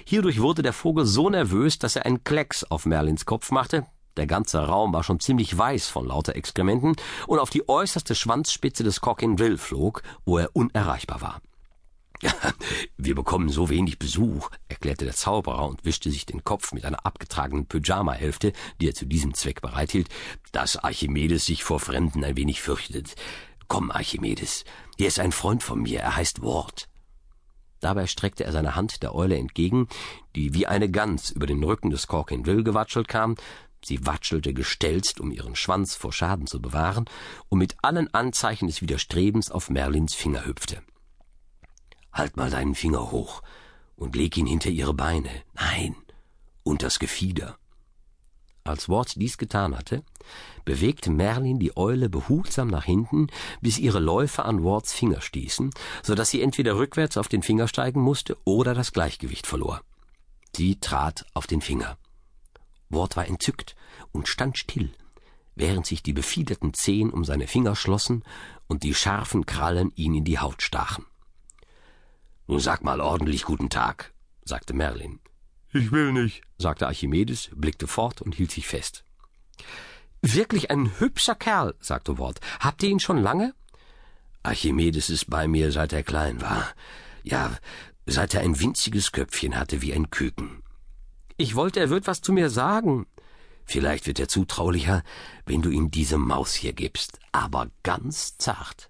Hierdurch 0.06 0.42
wurde 0.42 0.64
der 0.64 0.74
Vogel 0.74 1.06
so 1.06 1.30
nervös, 1.30 1.78
dass 1.78 1.96
er 1.96 2.06
einen 2.06 2.24
Klecks 2.24 2.64
auf 2.64 2.86
Merlins 2.86 3.26
Kopf 3.26 3.52
machte, 3.52 3.86
der 4.18 4.28
ganze 4.28 4.60
Raum 4.60 4.94
war 4.94 5.04
schon 5.04 5.20
ziemlich 5.20 5.58
weiß 5.58 5.88
von 5.88 6.08
lauter 6.08 6.36
Exkrementen, 6.36 6.96
und 7.28 7.40
auf 7.40 7.50
die 7.50 7.68
äußerste 7.70 8.16
Schwanzspitze 8.16 8.84
des 8.84 9.00
Cockin 9.00 9.40
Will 9.40 9.58
flog, 9.58 10.04
wo 10.26 10.38
er 10.38 10.50
unerreichbar 10.54 11.22
war. 11.22 11.42
Wir 12.98 13.16
bekommen 13.16 13.50
so 13.50 13.70
wenig 13.70 14.00
Besuch, 14.00 14.50
erklärte 14.68 15.06
der 15.06 15.14
Zauberer 15.14 15.68
und 15.68 15.86
wischte 15.86 16.12
sich 16.12 16.26
den 16.26 16.44
Kopf 16.44 16.72
mit 16.72 16.86
einer 16.86 17.06
abgetragenen 17.06 17.66
Pyjama-Hälfte, 17.66 18.54
die 18.80 18.90
er 18.90 18.94
zu 18.94 19.06
diesem 19.06 19.34
Zweck 19.34 19.62
bereithielt, 19.62 20.10
dass 20.52 20.78
Archimedes 20.78 21.46
sich 21.46 21.64
vor 21.64 21.80
Fremden 21.80 22.24
ein 22.24 22.38
wenig 22.38 22.62
fürchtet. 22.62 23.16
Komm, 23.68 23.92
Archimedes, 23.92 24.66
hier 24.98 25.08
ist 25.08 25.20
ein 25.20 25.32
Freund 25.32 25.64
von 25.64 25.82
mir, 25.82 26.02
er 26.02 26.16
heißt 26.16 26.42
Wort. 26.42 26.88
Dabei 27.80 28.06
streckte 28.06 28.44
er 28.44 28.52
seine 28.52 28.76
Hand 28.76 29.02
der 29.02 29.16
Eule 29.16 29.38
entgegen, 29.38 29.88
die 30.36 30.54
wie 30.54 30.68
eine 30.68 30.90
Gans 30.90 31.32
über 31.32 31.48
den 31.48 31.64
Rücken 31.64 31.90
des 31.90 32.06
Corkin 32.06 32.46
Will 32.46 32.64
gewatschelt 32.64 33.08
kam, 33.08 33.36
Sie 33.84 34.06
watschelte 34.06 34.54
gestelzt, 34.54 35.20
um 35.20 35.32
ihren 35.32 35.56
Schwanz 35.56 35.96
vor 35.96 36.14
Schaden 36.14 36.46
zu 36.46 36.62
bewahren, 36.62 37.06
und 37.50 37.58
mit 37.58 37.78
allen 37.82 38.14
Anzeichen 38.14 38.68
des 38.68 38.82
Widerstrebens 38.82 39.50
auf 39.50 39.70
Merlins 39.70 40.14
Finger 40.14 40.46
hüpfte. 40.46 40.84
Halt 42.14 42.38
mal 42.38 42.50
deinen 42.50 42.76
Finger 42.76 43.12
hoch 43.12 43.42
und 43.96 44.16
leg 44.16 44.38
ihn 44.38 44.48
hinter 44.48 44.70
ihre 44.70 44.94
Beine. 44.94 45.30
Nein, 45.54 45.96
unters 46.64 47.00
Gefieder. 47.00 47.58
Als 48.64 48.90
Ward 48.90 49.16
dies 49.16 49.38
getan 49.38 49.76
hatte, 49.76 50.04
bewegte 50.66 51.10
Merlin 51.10 51.58
die 51.60 51.76
Eule 51.76 52.10
behutsam 52.10 52.68
nach 52.68 52.84
hinten, 52.84 53.28
bis 53.60 53.80
ihre 53.80 54.00
Läufe 54.00 54.46
an 54.46 54.64
Wards 54.64 54.94
Finger 54.94 55.22
stießen, 55.22 55.72
so 56.04 56.14
dass 56.14 56.30
sie 56.30 56.42
entweder 56.42 56.78
rückwärts 56.78 57.18
auf 57.18 57.28
den 57.28 57.42
Finger 57.42 57.68
steigen 57.68 58.02
musste 58.02 58.38
oder 58.46 58.76
das 58.76 58.92
Gleichgewicht 58.92 59.48
verlor. 59.48 59.82
Sie 60.56 60.80
trat 60.80 61.26
auf 61.34 61.48
den 61.48 61.62
Finger. 61.62 61.98
Ward 62.90 63.16
war 63.18 63.26
entzückt 63.28 63.76
und 64.12 64.28
stand 64.28 64.58
still, 64.58 64.92
während 65.56 65.88
sich 65.88 66.04
die 66.04 66.14
befiederten 66.14 66.74
Zehen 66.74 67.10
um 67.10 67.26
seine 67.26 67.48
Finger 67.48 67.76
schlossen 67.76 68.24
und 68.68 68.84
die 68.84 68.94
scharfen 68.94 69.46
Krallen 69.48 69.92
ihn 69.96 70.14
in 70.14 70.24
die 70.24 70.40
Haut 70.40 70.62
stachen. 70.62 71.06
Nun 72.48 72.60
sag 72.60 72.84
mal 72.84 73.02
ordentlich 73.02 73.44
guten 73.44 73.70
Tag, 73.70 74.14
sagte 74.44 74.74
Merlin. 74.74 75.20
Ich 75.74 75.92
will 75.92 76.12
nicht, 76.12 76.44
sagte 76.58 76.88
Archimedes, 76.88 77.50
blickte 77.56 77.88
fort 77.88 78.22
und 78.22 78.36
hielt 78.36 78.52
sich 78.52 78.68
fest. 78.68 79.06
Wirklich 80.22 80.70
ein 80.70 81.00
hübscher 81.00 81.36
Kerl, 81.36 81.76
sagte 81.80 82.20
Ward. 82.20 82.40
Habt 82.60 82.84
ihr 82.84 82.90
ihn 82.90 83.00
schon 83.00 83.18
lange? 83.18 83.54
Archimedes 84.44 85.10
ist 85.10 85.30
bei 85.30 85.48
mir, 85.48 85.72
seit 85.72 85.94
er 85.94 86.04
klein 86.04 86.42
war. 86.42 86.68
Ja, 87.24 87.58
seit 88.06 88.34
er 88.34 88.42
ein 88.42 88.60
winziges 88.60 89.12
Köpfchen 89.12 89.58
hatte 89.58 89.82
wie 89.82 89.94
ein 89.94 90.10
Küken. 90.10 90.64
Ich 91.38 91.56
wollte, 91.56 91.80
er 91.80 91.90
wird 91.90 92.06
was 92.06 92.22
zu 92.22 92.34
mir 92.34 92.50
sagen. 92.50 93.08
Vielleicht 93.66 94.06
wird 94.06 94.20
er 94.20 94.28
zutraulicher, 94.28 95.04
wenn 95.46 95.62
du 95.62 95.70
ihm 95.70 95.90
diese 95.92 96.18
Maus 96.18 96.54
hier 96.54 96.74
gibst, 96.74 97.20
aber 97.32 97.70
ganz 97.84 98.38
zart. 98.38 98.90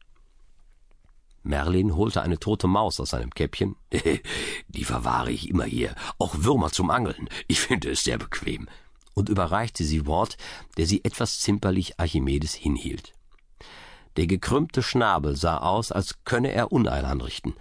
Merlin 1.44 1.96
holte 1.96 2.22
eine 2.22 2.40
tote 2.40 2.68
Maus 2.68 3.00
aus 3.00 3.12
seinem 3.12 3.32
Käppchen. 3.32 3.76
Die 4.68 4.84
verwahre 4.84 5.32
ich 5.32 5.50
immer 5.50 5.66
hier, 5.66 5.96
auch 6.18 6.36
Würmer 6.38 6.72
zum 6.72 6.90
Angeln. 6.90 7.30
Ich 7.48 7.60
finde 7.60 7.92
es 7.92 8.04
sehr 8.04 8.18
bequem. 8.18 8.68
Und 9.14 9.30
überreichte 9.30 9.84
sie 9.84 10.06
Wort, 10.06 10.38
der 10.78 10.86
sie 10.86 11.04
etwas 11.04 11.40
zimperlich 11.40 12.00
Archimedes 12.00 12.54
hinhielt. 12.54 13.14
Der 14.18 14.28
gekrümmte 14.28 14.84
Schnabel 14.84 15.36
sah 15.36 15.58
aus, 15.58 15.92
als 15.92 16.24
könne 16.24 16.52
er 16.52 16.72
Unheil 16.72 17.06
anrichten. 17.06 17.56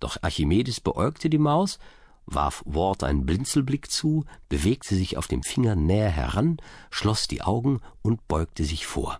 Doch 0.00 0.16
Archimedes 0.22 0.80
beäugte 0.80 1.30
die 1.30 1.38
Maus, 1.38 1.78
warf 2.26 2.62
Ward 2.66 3.04
einen 3.04 3.26
Blinzelblick 3.26 3.90
zu, 3.90 4.24
bewegte 4.48 4.96
sich 4.96 5.16
auf 5.16 5.28
dem 5.28 5.42
Finger 5.42 5.76
näher 5.76 6.10
heran, 6.10 6.58
schloss 6.90 7.28
die 7.28 7.42
Augen 7.42 7.80
und 8.02 8.26
beugte 8.28 8.64
sich 8.64 8.86
vor. 8.86 9.18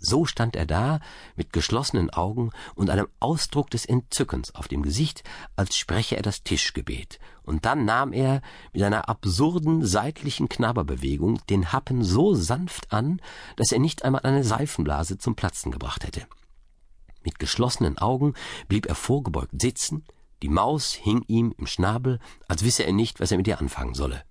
So 0.00 0.24
stand 0.26 0.54
er 0.54 0.66
da, 0.66 1.00
mit 1.34 1.52
geschlossenen 1.52 2.10
Augen 2.10 2.50
und 2.74 2.90
einem 2.90 3.08
Ausdruck 3.18 3.70
des 3.70 3.84
Entzückens 3.84 4.54
auf 4.54 4.68
dem 4.68 4.82
Gesicht, 4.82 5.24
als 5.56 5.76
spreche 5.76 6.16
er 6.16 6.22
das 6.22 6.42
Tischgebet, 6.44 7.18
und 7.42 7.64
dann 7.64 7.84
nahm 7.84 8.12
er 8.12 8.40
mit 8.72 8.82
einer 8.82 9.08
absurden 9.08 9.84
seitlichen 9.84 10.48
Knabberbewegung 10.48 11.40
den 11.48 11.72
Happen 11.72 12.04
so 12.04 12.34
sanft 12.34 12.92
an, 12.92 13.20
dass 13.56 13.72
er 13.72 13.80
nicht 13.80 14.04
einmal 14.04 14.22
eine 14.22 14.44
Seifenblase 14.44 15.18
zum 15.18 15.34
Platzen 15.34 15.72
gebracht 15.72 16.04
hätte. 16.04 16.26
Mit 17.24 17.38
geschlossenen 17.38 17.98
Augen 17.98 18.34
blieb 18.68 18.86
er 18.86 18.94
vorgebeugt 18.94 19.60
sitzen, 19.60 20.04
die 20.42 20.48
Maus 20.48 20.92
hing 20.92 21.24
ihm 21.26 21.52
im 21.58 21.66
Schnabel, 21.66 22.20
als 22.46 22.64
wisse 22.64 22.84
er 22.84 22.92
nicht, 22.92 23.18
was 23.18 23.32
er 23.32 23.38
mit 23.38 23.48
ihr 23.48 23.58
anfangen 23.58 23.94
solle. 23.94 24.22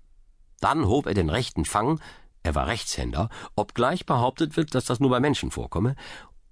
Dann 0.60 0.86
hob 0.86 1.06
er 1.06 1.14
den 1.14 1.28
rechten 1.28 1.66
Fang, 1.66 2.00
er 2.42 2.54
war 2.54 2.66
Rechtshänder, 2.66 3.28
obgleich 3.56 4.06
behauptet 4.06 4.56
wird, 4.56 4.74
dass 4.74 4.84
das 4.84 5.00
nur 5.00 5.10
bei 5.10 5.20
Menschen 5.20 5.50
vorkomme, 5.50 5.96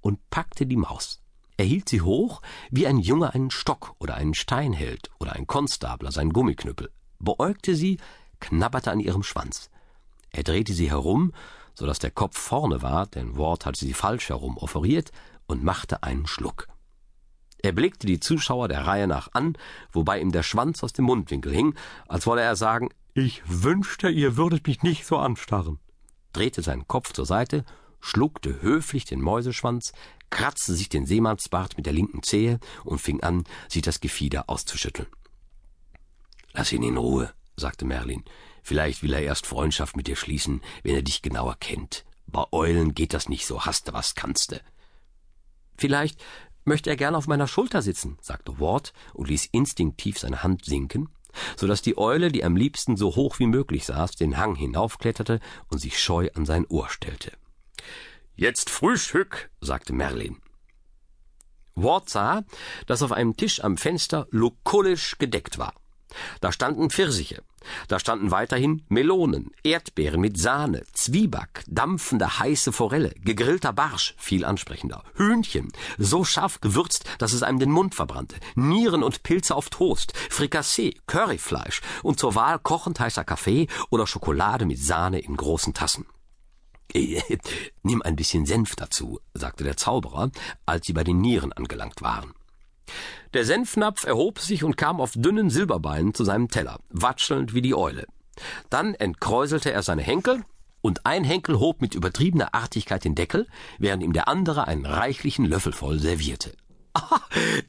und 0.00 0.30
packte 0.30 0.66
die 0.66 0.76
Maus. 0.76 1.22
Er 1.56 1.64
hielt 1.64 1.88
sie 1.88 2.02
hoch, 2.02 2.42
wie 2.70 2.86
ein 2.86 2.98
Junge 2.98 3.34
einen 3.34 3.50
Stock 3.50 3.94
oder 3.98 4.14
einen 4.14 4.34
Stein 4.34 4.72
hält 4.72 5.10
oder 5.18 5.32
ein 5.32 5.46
Konstabler 5.46 6.12
seinen 6.12 6.32
Gummiknüppel, 6.32 6.90
beäugte 7.18 7.74
sie, 7.74 7.98
knabberte 8.40 8.90
an 8.90 9.00
ihrem 9.00 9.22
Schwanz. 9.22 9.70
Er 10.30 10.42
drehte 10.42 10.74
sie 10.74 10.90
herum, 10.90 11.32
so 11.74 11.86
dass 11.86 11.98
der 11.98 12.10
Kopf 12.10 12.38
vorne 12.38 12.82
war, 12.82 13.06
denn 13.06 13.36
Ward 13.36 13.64
hatte 13.64 13.80
sie 13.80 13.94
falsch 13.94 14.28
herum 14.28 14.58
offeriert, 14.58 15.12
und 15.46 15.62
machte 15.62 16.02
einen 16.02 16.26
Schluck. 16.26 16.68
Er 17.62 17.72
blickte 17.72 18.06
die 18.06 18.20
Zuschauer 18.20 18.68
der 18.68 18.86
Reihe 18.86 19.06
nach 19.06 19.28
an, 19.32 19.56
wobei 19.92 20.20
ihm 20.20 20.32
der 20.32 20.42
Schwanz 20.42 20.82
aus 20.82 20.92
dem 20.92 21.04
Mundwinkel 21.06 21.52
hing, 21.52 21.74
als 22.06 22.26
wolle 22.26 22.42
er 22.42 22.56
sagen, 22.56 22.90
ich 23.16 23.42
wünschte, 23.46 24.10
ihr 24.10 24.36
würdet 24.36 24.66
mich 24.66 24.82
nicht 24.82 25.06
so 25.06 25.16
anstarren, 25.16 25.78
drehte 26.34 26.62
seinen 26.62 26.86
Kopf 26.86 27.14
zur 27.14 27.24
Seite, 27.24 27.64
schluckte 28.00 28.60
höflich 28.60 29.06
den 29.06 29.22
Mäuseschwanz, 29.22 29.92
kratzte 30.28 30.74
sich 30.74 30.90
den 30.90 31.06
Seemannsbart 31.06 31.78
mit 31.78 31.86
der 31.86 31.94
linken 31.94 32.22
Zehe 32.22 32.60
und 32.84 33.00
fing 33.00 33.22
an, 33.22 33.44
sich 33.68 33.80
das 33.80 34.00
Gefieder 34.00 34.50
auszuschütteln. 34.50 35.08
Lass 36.52 36.72
ihn 36.72 36.82
in 36.82 36.98
Ruhe, 36.98 37.32
sagte 37.56 37.86
Merlin. 37.86 38.22
Vielleicht 38.62 39.02
will 39.02 39.14
er 39.14 39.22
erst 39.22 39.46
Freundschaft 39.46 39.96
mit 39.96 40.08
dir 40.08 40.16
schließen, 40.16 40.60
wenn 40.82 40.94
er 40.94 41.02
dich 41.02 41.22
genauer 41.22 41.56
kennt. 41.58 42.04
Bei 42.26 42.44
Eulen 42.52 42.94
geht 42.94 43.14
das 43.14 43.30
nicht 43.30 43.46
so, 43.46 43.64
hast 43.64 43.88
du 43.88 43.92
was 43.94 44.14
kannste. 44.14 44.60
Vielleicht 45.78 46.22
möchte 46.64 46.90
er 46.90 46.96
gern 46.96 47.14
auf 47.14 47.28
meiner 47.28 47.46
Schulter 47.46 47.80
sitzen, 47.80 48.18
sagte 48.20 48.60
Ward 48.60 48.92
und 49.14 49.28
ließ 49.28 49.46
instinktiv 49.52 50.18
seine 50.18 50.42
Hand 50.42 50.64
sinken, 50.66 51.08
so 51.56 51.66
dass 51.66 51.82
die 51.82 51.98
Eule, 51.98 52.30
die 52.30 52.44
am 52.44 52.56
liebsten 52.56 52.96
so 52.96 53.14
hoch 53.16 53.38
wie 53.38 53.46
möglich 53.46 53.84
saß, 53.84 54.12
den 54.12 54.36
Hang 54.36 54.54
hinaufkletterte 54.54 55.40
und 55.68 55.78
sich 55.78 55.98
scheu 55.98 56.28
an 56.34 56.46
sein 56.46 56.66
Ohr 56.66 56.88
stellte. 56.88 57.32
Jetzt 58.34 58.70
Frühstück, 58.70 59.50
sagte 59.60 59.92
Merlin. 59.92 60.36
Ward 61.74 62.08
sah, 62.08 62.42
dass 62.86 63.02
auf 63.02 63.12
einem 63.12 63.36
Tisch 63.36 63.62
am 63.62 63.76
Fenster 63.76 64.26
lukullisch 64.30 65.18
gedeckt 65.18 65.58
war. 65.58 65.74
Da 66.40 66.52
standen 66.52 66.90
Pfirsiche, 66.90 67.42
da 67.88 67.98
standen 67.98 68.30
weiterhin 68.30 68.82
Melonen, 68.88 69.50
Erdbeeren 69.62 70.20
mit 70.20 70.38
Sahne, 70.38 70.84
Zwieback, 70.92 71.64
dampfende 71.66 72.38
heiße 72.38 72.72
Forelle, 72.72 73.14
gegrillter 73.24 73.72
Barsch, 73.72 74.14
viel 74.18 74.44
ansprechender, 74.44 75.02
Hühnchen, 75.14 75.72
so 75.98 76.24
scharf 76.24 76.60
gewürzt, 76.60 77.04
dass 77.18 77.32
es 77.32 77.42
einem 77.42 77.58
den 77.58 77.70
Mund 77.70 77.94
verbrannte, 77.94 78.36
Nieren 78.54 79.02
und 79.02 79.22
Pilze 79.22 79.54
auf 79.54 79.70
Toast, 79.70 80.12
Frikassee, 80.30 80.94
Curryfleisch 81.06 81.80
und 82.02 82.18
zur 82.18 82.34
Wahl 82.34 82.58
kochend 82.58 83.00
heißer 83.00 83.24
Kaffee 83.24 83.68
oder 83.90 84.06
Schokolade 84.06 84.66
mit 84.66 84.78
Sahne 84.78 85.20
in 85.20 85.36
großen 85.36 85.74
Tassen. 85.74 86.06
Nimm 87.82 88.02
ein 88.02 88.16
bisschen 88.16 88.46
Senf 88.46 88.76
dazu, 88.76 89.20
sagte 89.34 89.64
der 89.64 89.76
Zauberer, 89.76 90.30
als 90.64 90.86
sie 90.86 90.92
bei 90.92 91.04
den 91.04 91.20
Nieren 91.20 91.52
angelangt 91.52 92.02
waren. 92.02 92.32
Der 93.34 93.44
Senfnapf 93.44 94.04
erhob 94.04 94.38
sich 94.38 94.64
und 94.64 94.76
kam 94.76 95.00
auf 95.00 95.12
dünnen 95.14 95.50
Silberbeinen 95.50 96.14
zu 96.14 96.24
seinem 96.24 96.48
Teller, 96.48 96.80
watschelnd 96.90 97.54
wie 97.54 97.62
die 97.62 97.74
Eule. 97.74 98.06
Dann 98.70 98.94
entkräuselte 98.94 99.72
er 99.72 99.82
seine 99.82 100.02
Henkel, 100.02 100.42
und 100.86 101.04
ein 101.04 101.24
Henkel 101.24 101.58
hob 101.58 101.80
mit 101.80 101.94
übertriebener 101.94 102.54
Artigkeit 102.54 103.04
den 103.04 103.16
Deckel, 103.16 103.48
während 103.78 104.04
ihm 104.04 104.12
der 104.12 104.28
andere 104.28 104.68
einen 104.68 104.86
reichlichen 104.86 105.44
Löffel 105.44 105.72
voll 105.72 105.98
servierte. 105.98 106.52
Ah, 106.98 107.20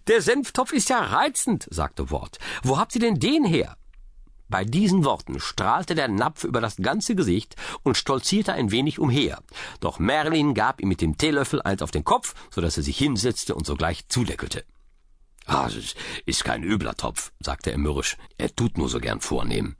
der 0.07 0.21
Senftopf 0.21 0.71
ist 0.71 0.89
ja 0.89 0.99
reizend, 1.01 1.67
sagte 1.69 2.11
Wort. 2.11 2.39
Wo 2.63 2.77
habt 2.77 2.95
ihr 2.95 3.01
denn 3.01 3.19
den 3.19 3.43
her? 3.43 3.75
Bei 4.47 4.63
diesen 4.63 5.03
Worten 5.03 5.41
strahlte 5.41 5.95
der 5.95 6.07
Napf 6.07 6.45
über 6.45 6.61
das 6.61 6.77
ganze 6.77 7.13
Gesicht 7.13 7.57
und 7.83 7.97
stolzierte 7.97 8.53
ein 8.53 8.71
wenig 8.71 8.99
umher. 8.99 9.39
Doch 9.81 9.99
Merlin 9.99 10.53
gab 10.53 10.79
ihm 10.79 10.87
mit 10.87 11.01
dem 11.01 11.17
Teelöffel 11.17 11.61
eins 11.61 11.81
auf 11.81 11.91
den 11.91 12.05
Kopf, 12.05 12.35
so 12.49 12.61
dass 12.61 12.77
er 12.77 12.83
sich 12.83 12.97
hinsetzte 12.97 13.53
und 13.53 13.65
sogleich 13.65 14.07
zuleckelte. 14.07 14.63
Ah, 15.47 15.67
es 15.67 15.95
ist 16.25 16.43
kein 16.43 16.61
übler 16.61 16.95
Topf, 16.95 17.31
sagte 17.39 17.71
er 17.71 17.77
mürrisch. 17.77 18.17
Er 18.37 18.53
tut 18.53 18.77
nur 18.77 18.89
so 18.89 18.99
gern 18.99 19.21
vornehm. 19.21 19.77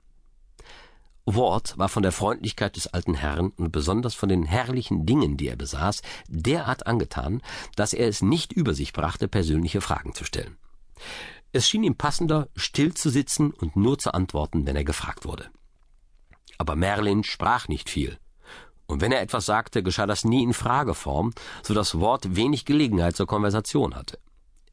Ward 1.26 1.76
war 1.76 1.90
von 1.90 2.02
der 2.02 2.12
Freundlichkeit 2.12 2.76
des 2.76 2.86
alten 2.86 3.12
Herrn 3.12 3.50
und 3.50 3.70
besonders 3.70 4.14
von 4.14 4.30
den 4.30 4.44
herrlichen 4.44 5.04
Dingen, 5.04 5.36
die 5.36 5.48
er 5.48 5.56
besaß, 5.56 6.00
derart 6.26 6.86
angetan, 6.86 7.42
dass 7.76 7.92
er 7.92 8.08
es 8.08 8.22
nicht 8.22 8.54
über 8.54 8.72
sich 8.72 8.94
brachte, 8.94 9.28
persönliche 9.28 9.82
Fragen 9.82 10.14
zu 10.14 10.24
stellen. 10.24 10.56
Es 11.52 11.68
schien 11.68 11.84
ihm 11.84 11.96
passender, 11.96 12.48
still 12.56 12.94
zu 12.94 13.10
sitzen 13.10 13.50
und 13.50 13.76
nur 13.76 13.98
zu 13.98 14.14
antworten, 14.14 14.66
wenn 14.66 14.76
er 14.76 14.84
gefragt 14.84 15.26
wurde. 15.26 15.50
Aber 16.56 16.76
Merlin 16.76 17.24
sprach 17.24 17.68
nicht 17.68 17.90
viel. 17.90 18.18
Und 18.86 19.02
wenn 19.02 19.12
er 19.12 19.20
etwas 19.20 19.44
sagte, 19.44 19.82
geschah 19.82 20.06
das 20.06 20.24
nie 20.24 20.42
in 20.42 20.54
Frageform, 20.54 21.34
so 21.62 21.74
dass 21.74 22.00
Ward 22.00 22.36
wenig 22.36 22.64
Gelegenheit 22.64 23.16
zur 23.16 23.26
Konversation 23.26 23.94
hatte. 23.94 24.18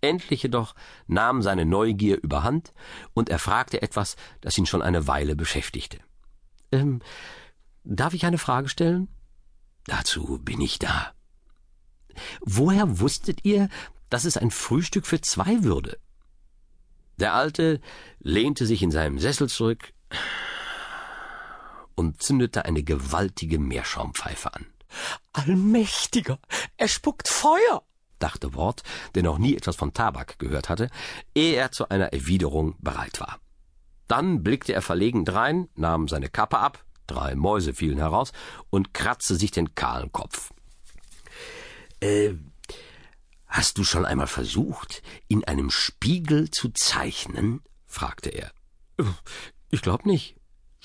Endlich 0.05 0.43
jedoch 0.43 0.75
nahm 1.07 1.41
seine 1.41 1.65
Neugier 1.65 2.21
überhand, 2.21 2.73
und 3.15 3.29
er 3.29 3.39
fragte 3.39 3.81
etwas, 3.81 4.17
das 4.39 4.55
ihn 4.55 4.67
schon 4.67 4.83
eine 4.83 5.07
Weile 5.07 5.35
beschäftigte. 5.35 5.97
Ähm, 6.71 7.01
darf 7.83 8.13
ich 8.13 8.23
eine 8.23 8.37
Frage 8.37 8.69
stellen? 8.69 9.07
Dazu 9.85 10.39
bin 10.43 10.61
ich 10.61 10.77
da. 10.77 11.11
Woher 12.41 12.99
wusstet 12.99 13.45
ihr, 13.45 13.67
dass 14.11 14.25
es 14.25 14.37
ein 14.37 14.51
Frühstück 14.51 15.07
für 15.07 15.21
zwei 15.21 15.63
würde? 15.63 15.97
Der 17.17 17.33
Alte 17.33 17.81
lehnte 18.19 18.67
sich 18.67 18.83
in 18.83 18.91
seinem 18.91 19.17
Sessel 19.17 19.49
zurück 19.49 19.91
und 21.95 22.21
zündete 22.21 22.65
eine 22.65 22.83
gewaltige 22.83 23.57
Meerschaumpfeife 23.57 24.53
an. 24.53 24.67
Allmächtiger, 25.33 26.37
er 26.77 26.87
spuckt 26.89 27.27
Feuer! 27.27 27.83
Dachte 28.19 28.55
Ward, 28.55 28.83
der 29.13 29.23
noch 29.23 29.37
nie 29.37 29.55
etwas 29.55 29.75
von 29.75 29.93
Tabak 29.93 30.39
gehört 30.39 30.69
hatte, 30.69 30.89
ehe 31.33 31.55
er 31.55 31.71
zu 31.71 31.89
einer 31.89 32.13
Erwiderung 32.13 32.75
bereit 32.79 33.19
war. 33.19 33.39
Dann 34.07 34.43
blickte 34.43 34.73
er 34.73 34.81
verlegen 34.81 35.25
drein, 35.25 35.67
nahm 35.75 36.07
seine 36.07 36.29
Kappe 36.29 36.59
ab, 36.59 36.83
drei 37.07 37.35
Mäuse 37.35 37.73
fielen 37.73 37.97
heraus 37.97 38.31
und 38.69 38.93
kratzte 38.93 39.35
sich 39.35 39.51
den 39.51 39.75
kahlen 39.75 40.11
Kopf. 40.11 40.51
Äh, 41.99 42.33
hast 43.47 43.77
du 43.77 43.83
schon 43.83 44.05
einmal 44.05 44.27
versucht, 44.27 45.01
in 45.27 45.43
einem 45.43 45.71
Spiegel 45.71 46.51
zu 46.51 46.69
zeichnen? 46.69 47.61
fragte 47.85 48.29
er. 48.29 48.51
Ich 49.69 49.81
glaub 49.81 50.05
nicht, 50.05 50.35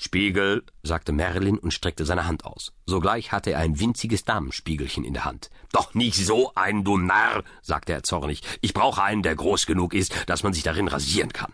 Spiegel, 0.03 0.63
sagte 0.81 1.11
Merlin 1.11 1.59
und 1.59 1.75
streckte 1.75 2.05
seine 2.05 2.25
Hand 2.25 2.43
aus. 2.43 2.73
Sogleich 2.87 3.31
hatte 3.31 3.51
er 3.51 3.59
ein 3.59 3.79
winziges 3.79 4.25
Damenspiegelchen 4.25 5.03
in 5.03 5.13
der 5.13 5.25
Hand. 5.25 5.51
Doch 5.71 5.93
nicht 5.93 6.15
so 6.15 6.51
ein, 6.55 6.83
du 6.83 6.97
Narr, 6.97 7.43
sagte 7.61 7.93
er 7.93 8.01
zornig. 8.01 8.41
Ich 8.61 8.73
brauche 8.73 9.03
einen, 9.03 9.21
der 9.21 9.35
groß 9.35 9.67
genug 9.67 9.93
ist, 9.93 10.15
dass 10.25 10.41
man 10.41 10.53
sich 10.53 10.63
darin 10.63 10.87
rasieren 10.87 11.33
kann. 11.33 11.53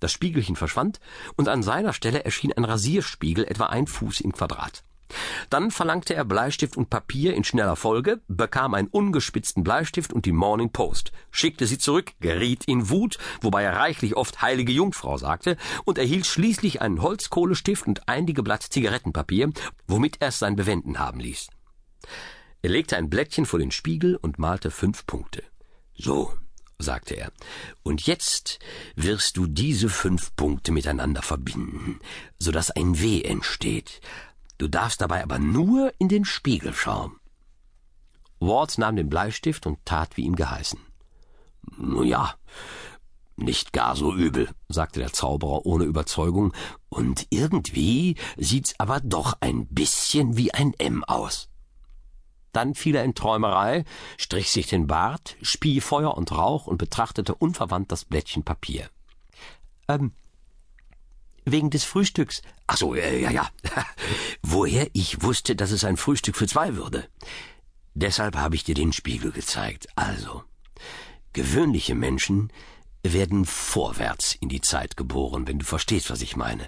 Das 0.00 0.10
Spiegelchen 0.10 0.56
verschwand, 0.56 1.00
und 1.36 1.48
an 1.48 1.62
seiner 1.62 1.92
Stelle 1.92 2.24
erschien 2.24 2.54
ein 2.54 2.64
Rasierspiegel 2.64 3.44
etwa 3.44 3.66
ein 3.66 3.86
Fuß 3.86 4.20
im 4.22 4.32
Quadrat. 4.32 4.82
Dann 5.50 5.70
verlangte 5.70 6.14
er 6.14 6.24
Bleistift 6.24 6.76
und 6.76 6.90
Papier 6.90 7.34
in 7.34 7.44
schneller 7.44 7.76
Folge, 7.76 8.20
bekam 8.28 8.74
einen 8.74 8.88
ungespitzten 8.88 9.62
Bleistift 9.62 10.12
und 10.12 10.26
die 10.26 10.32
Morning 10.32 10.70
Post, 10.70 11.12
schickte 11.30 11.66
sie 11.66 11.78
zurück, 11.78 12.12
geriet 12.20 12.64
in 12.64 12.90
Wut, 12.90 13.18
wobei 13.40 13.62
er 13.62 13.76
reichlich 13.76 14.16
oft 14.16 14.42
heilige 14.42 14.72
Jungfrau 14.72 15.16
sagte, 15.16 15.56
und 15.84 15.98
erhielt 15.98 16.26
schließlich 16.26 16.82
einen 16.82 17.02
Holzkohlestift 17.02 17.86
und 17.86 18.08
einige 18.08 18.42
Blatt 18.42 18.62
Zigarettenpapier, 18.62 19.52
womit 19.86 20.20
er 20.20 20.28
es 20.28 20.38
sein 20.38 20.56
Bewenden 20.56 20.98
haben 20.98 21.20
ließ. 21.20 21.48
Er 22.62 22.70
legte 22.70 22.96
ein 22.96 23.10
Blättchen 23.10 23.46
vor 23.46 23.58
den 23.58 23.70
Spiegel 23.70 24.16
und 24.16 24.38
malte 24.38 24.70
fünf 24.70 25.06
Punkte. 25.06 25.44
So, 25.94 26.32
sagte 26.78 27.14
er, 27.14 27.32
und 27.82 28.06
jetzt 28.06 28.58
wirst 28.96 29.36
du 29.36 29.46
diese 29.46 29.88
fünf 29.88 30.34
Punkte 30.36 30.72
miteinander 30.72 31.22
verbinden, 31.22 32.00
so 32.38 32.50
dass 32.50 32.70
ein 32.70 33.00
W 33.00 33.22
entsteht, 33.22 34.00
Du 34.58 34.68
darfst 34.68 35.00
dabei 35.00 35.22
aber 35.22 35.38
nur 35.38 35.92
in 35.98 36.08
den 36.08 36.24
Spiegel 36.24 36.72
schauen. 36.72 37.16
Ward 38.40 38.78
nahm 38.78 38.96
den 38.96 39.08
Bleistift 39.08 39.66
und 39.66 39.84
tat, 39.84 40.16
wie 40.16 40.24
ihm 40.24 40.36
geheißen. 40.36 40.78
Nun 41.78 42.06
ja, 42.06 42.34
nicht 43.36 43.72
gar 43.72 43.96
so 43.96 44.14
übel, 44.14 44.48
sagte 44.68 45.00
der 45.00 45.12
Zauberer 45.12 45.66
ohne 45.66 45.84
Überzeugung, 45.84 46.52
und 46.88 47.26
irgendwie 47.30 48.16
sieht's 48.36 48.74
aber 48.78 49.00
doch 49.00 49.36
ein 49.40 49.66
bisschen 49.66 50.36
wie 50.36 50.54
ein 50.54 50.72
M 50.78 51.04
aus. 51.04 51.48
Dann 52.52 52.74
fiel 52.74 52.94
er 52.94 53.04
in 53.04 53.14
Träumerei, 53.14 53.84
strich 54.16 54.50
sich 54.50 54.66
den 54.66 54.86
Bart, 54.86 55.36
spie 55.42 55.82
Feuer 55.82 56.16
und 56.16 56.32
Rauch 56.32 56.66
und 56.66 56.78
betrachtete 56.78 57.34
unverwandt 57.34 57.92
das 57.92 58.06
Blättchen 58.06 58.44
Papier. 58.44 58.88
Ähm, 59.88 60.12
wegen 61.46 61.70
des 61.70 61.84
Frühstücks. 61.84 62.42
Ach 62.66 62.76
so, 62.76 62.94
äh, 62.94 63.22
ja, 63.22 63.30
ja. 63.30 63.48
Woher 64.42 64.88
ich 64.92 65.22
wusste, 65.22 65.56
dass 65.56 65.70
es 65.70 65.84
ein 65.84 65.96
Frühstück 65.96 66.36
für 66.36 66.46
zwei 66.46 66.76
würde. 66.76 67.08
Deshalb 67.94 68.36
habe 68.36 68.56
ich 68.56 68.64
dir 68.64 68.74
den 68.74 68.92
Spiegel 68.92 69.32
gezeigt. 69.32 69.88
Also, 69.96 70.44
gewöhnliche 71.32 71.94
Menschen 71.94 72.52
werden 73.02 73.46
vorwärts 73.46 74.34
in 74.34 74.48
die 74.48 74.60
Zeit 74.60 74.96
geboren, 74.96 75.46
wenn 75.46 75.60
du 75.60 75.64
verstehst, 75.64 76.10
was 76.10 76.20
ich 76.20 76.36
meine. 76.36 76.66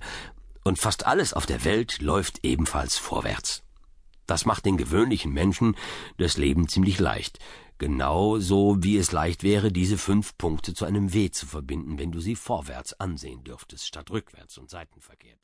Und 0.64 0.78
fast 0.78 1.06
alles 1.06 1.34
auf 1.34 1.44
der 1.44 1.64
Welt 1.64 2.00
läuft 2.00 2.44
ebenfalls 2.44 2.96
vorwärts. 2.96 3.62
Das 4.26 4.44
macht 4.44 4.66
den 4.66 4.76
gewöhnlichen 4.76 5.32
Menschen 5.32 5.76
das 6.18 6.36
Leben 6.36 6.68
ziemlich 6.68 6.98
leicht. 6.98 7.38
Genauso 7.78 8.76
wie 8.80 8.96
es 8.96 9.12
leicht 9.12 9.44
wäre, 9.44 9.70
diese 9.70 9.98
fünf 9.98 10.36
Punkte 10.36 10.74
zu 10.74 10.84
einem 10.84 11.12
W 11.14 11.30
zu 11.30 11.46
verbinden, 11.46 11.98
wenn 11.98 12.10
du 12.10 12.20
sie 12.20 12.34
vorwärts 12.34 12.98
ansehen 12.98 13.44
dürftest, 13.44 13.86
statt 13.86 14.10
rückwärts 14.10 14.58
und 14.58 14.68
seitenverkehrt. 14.68 15.38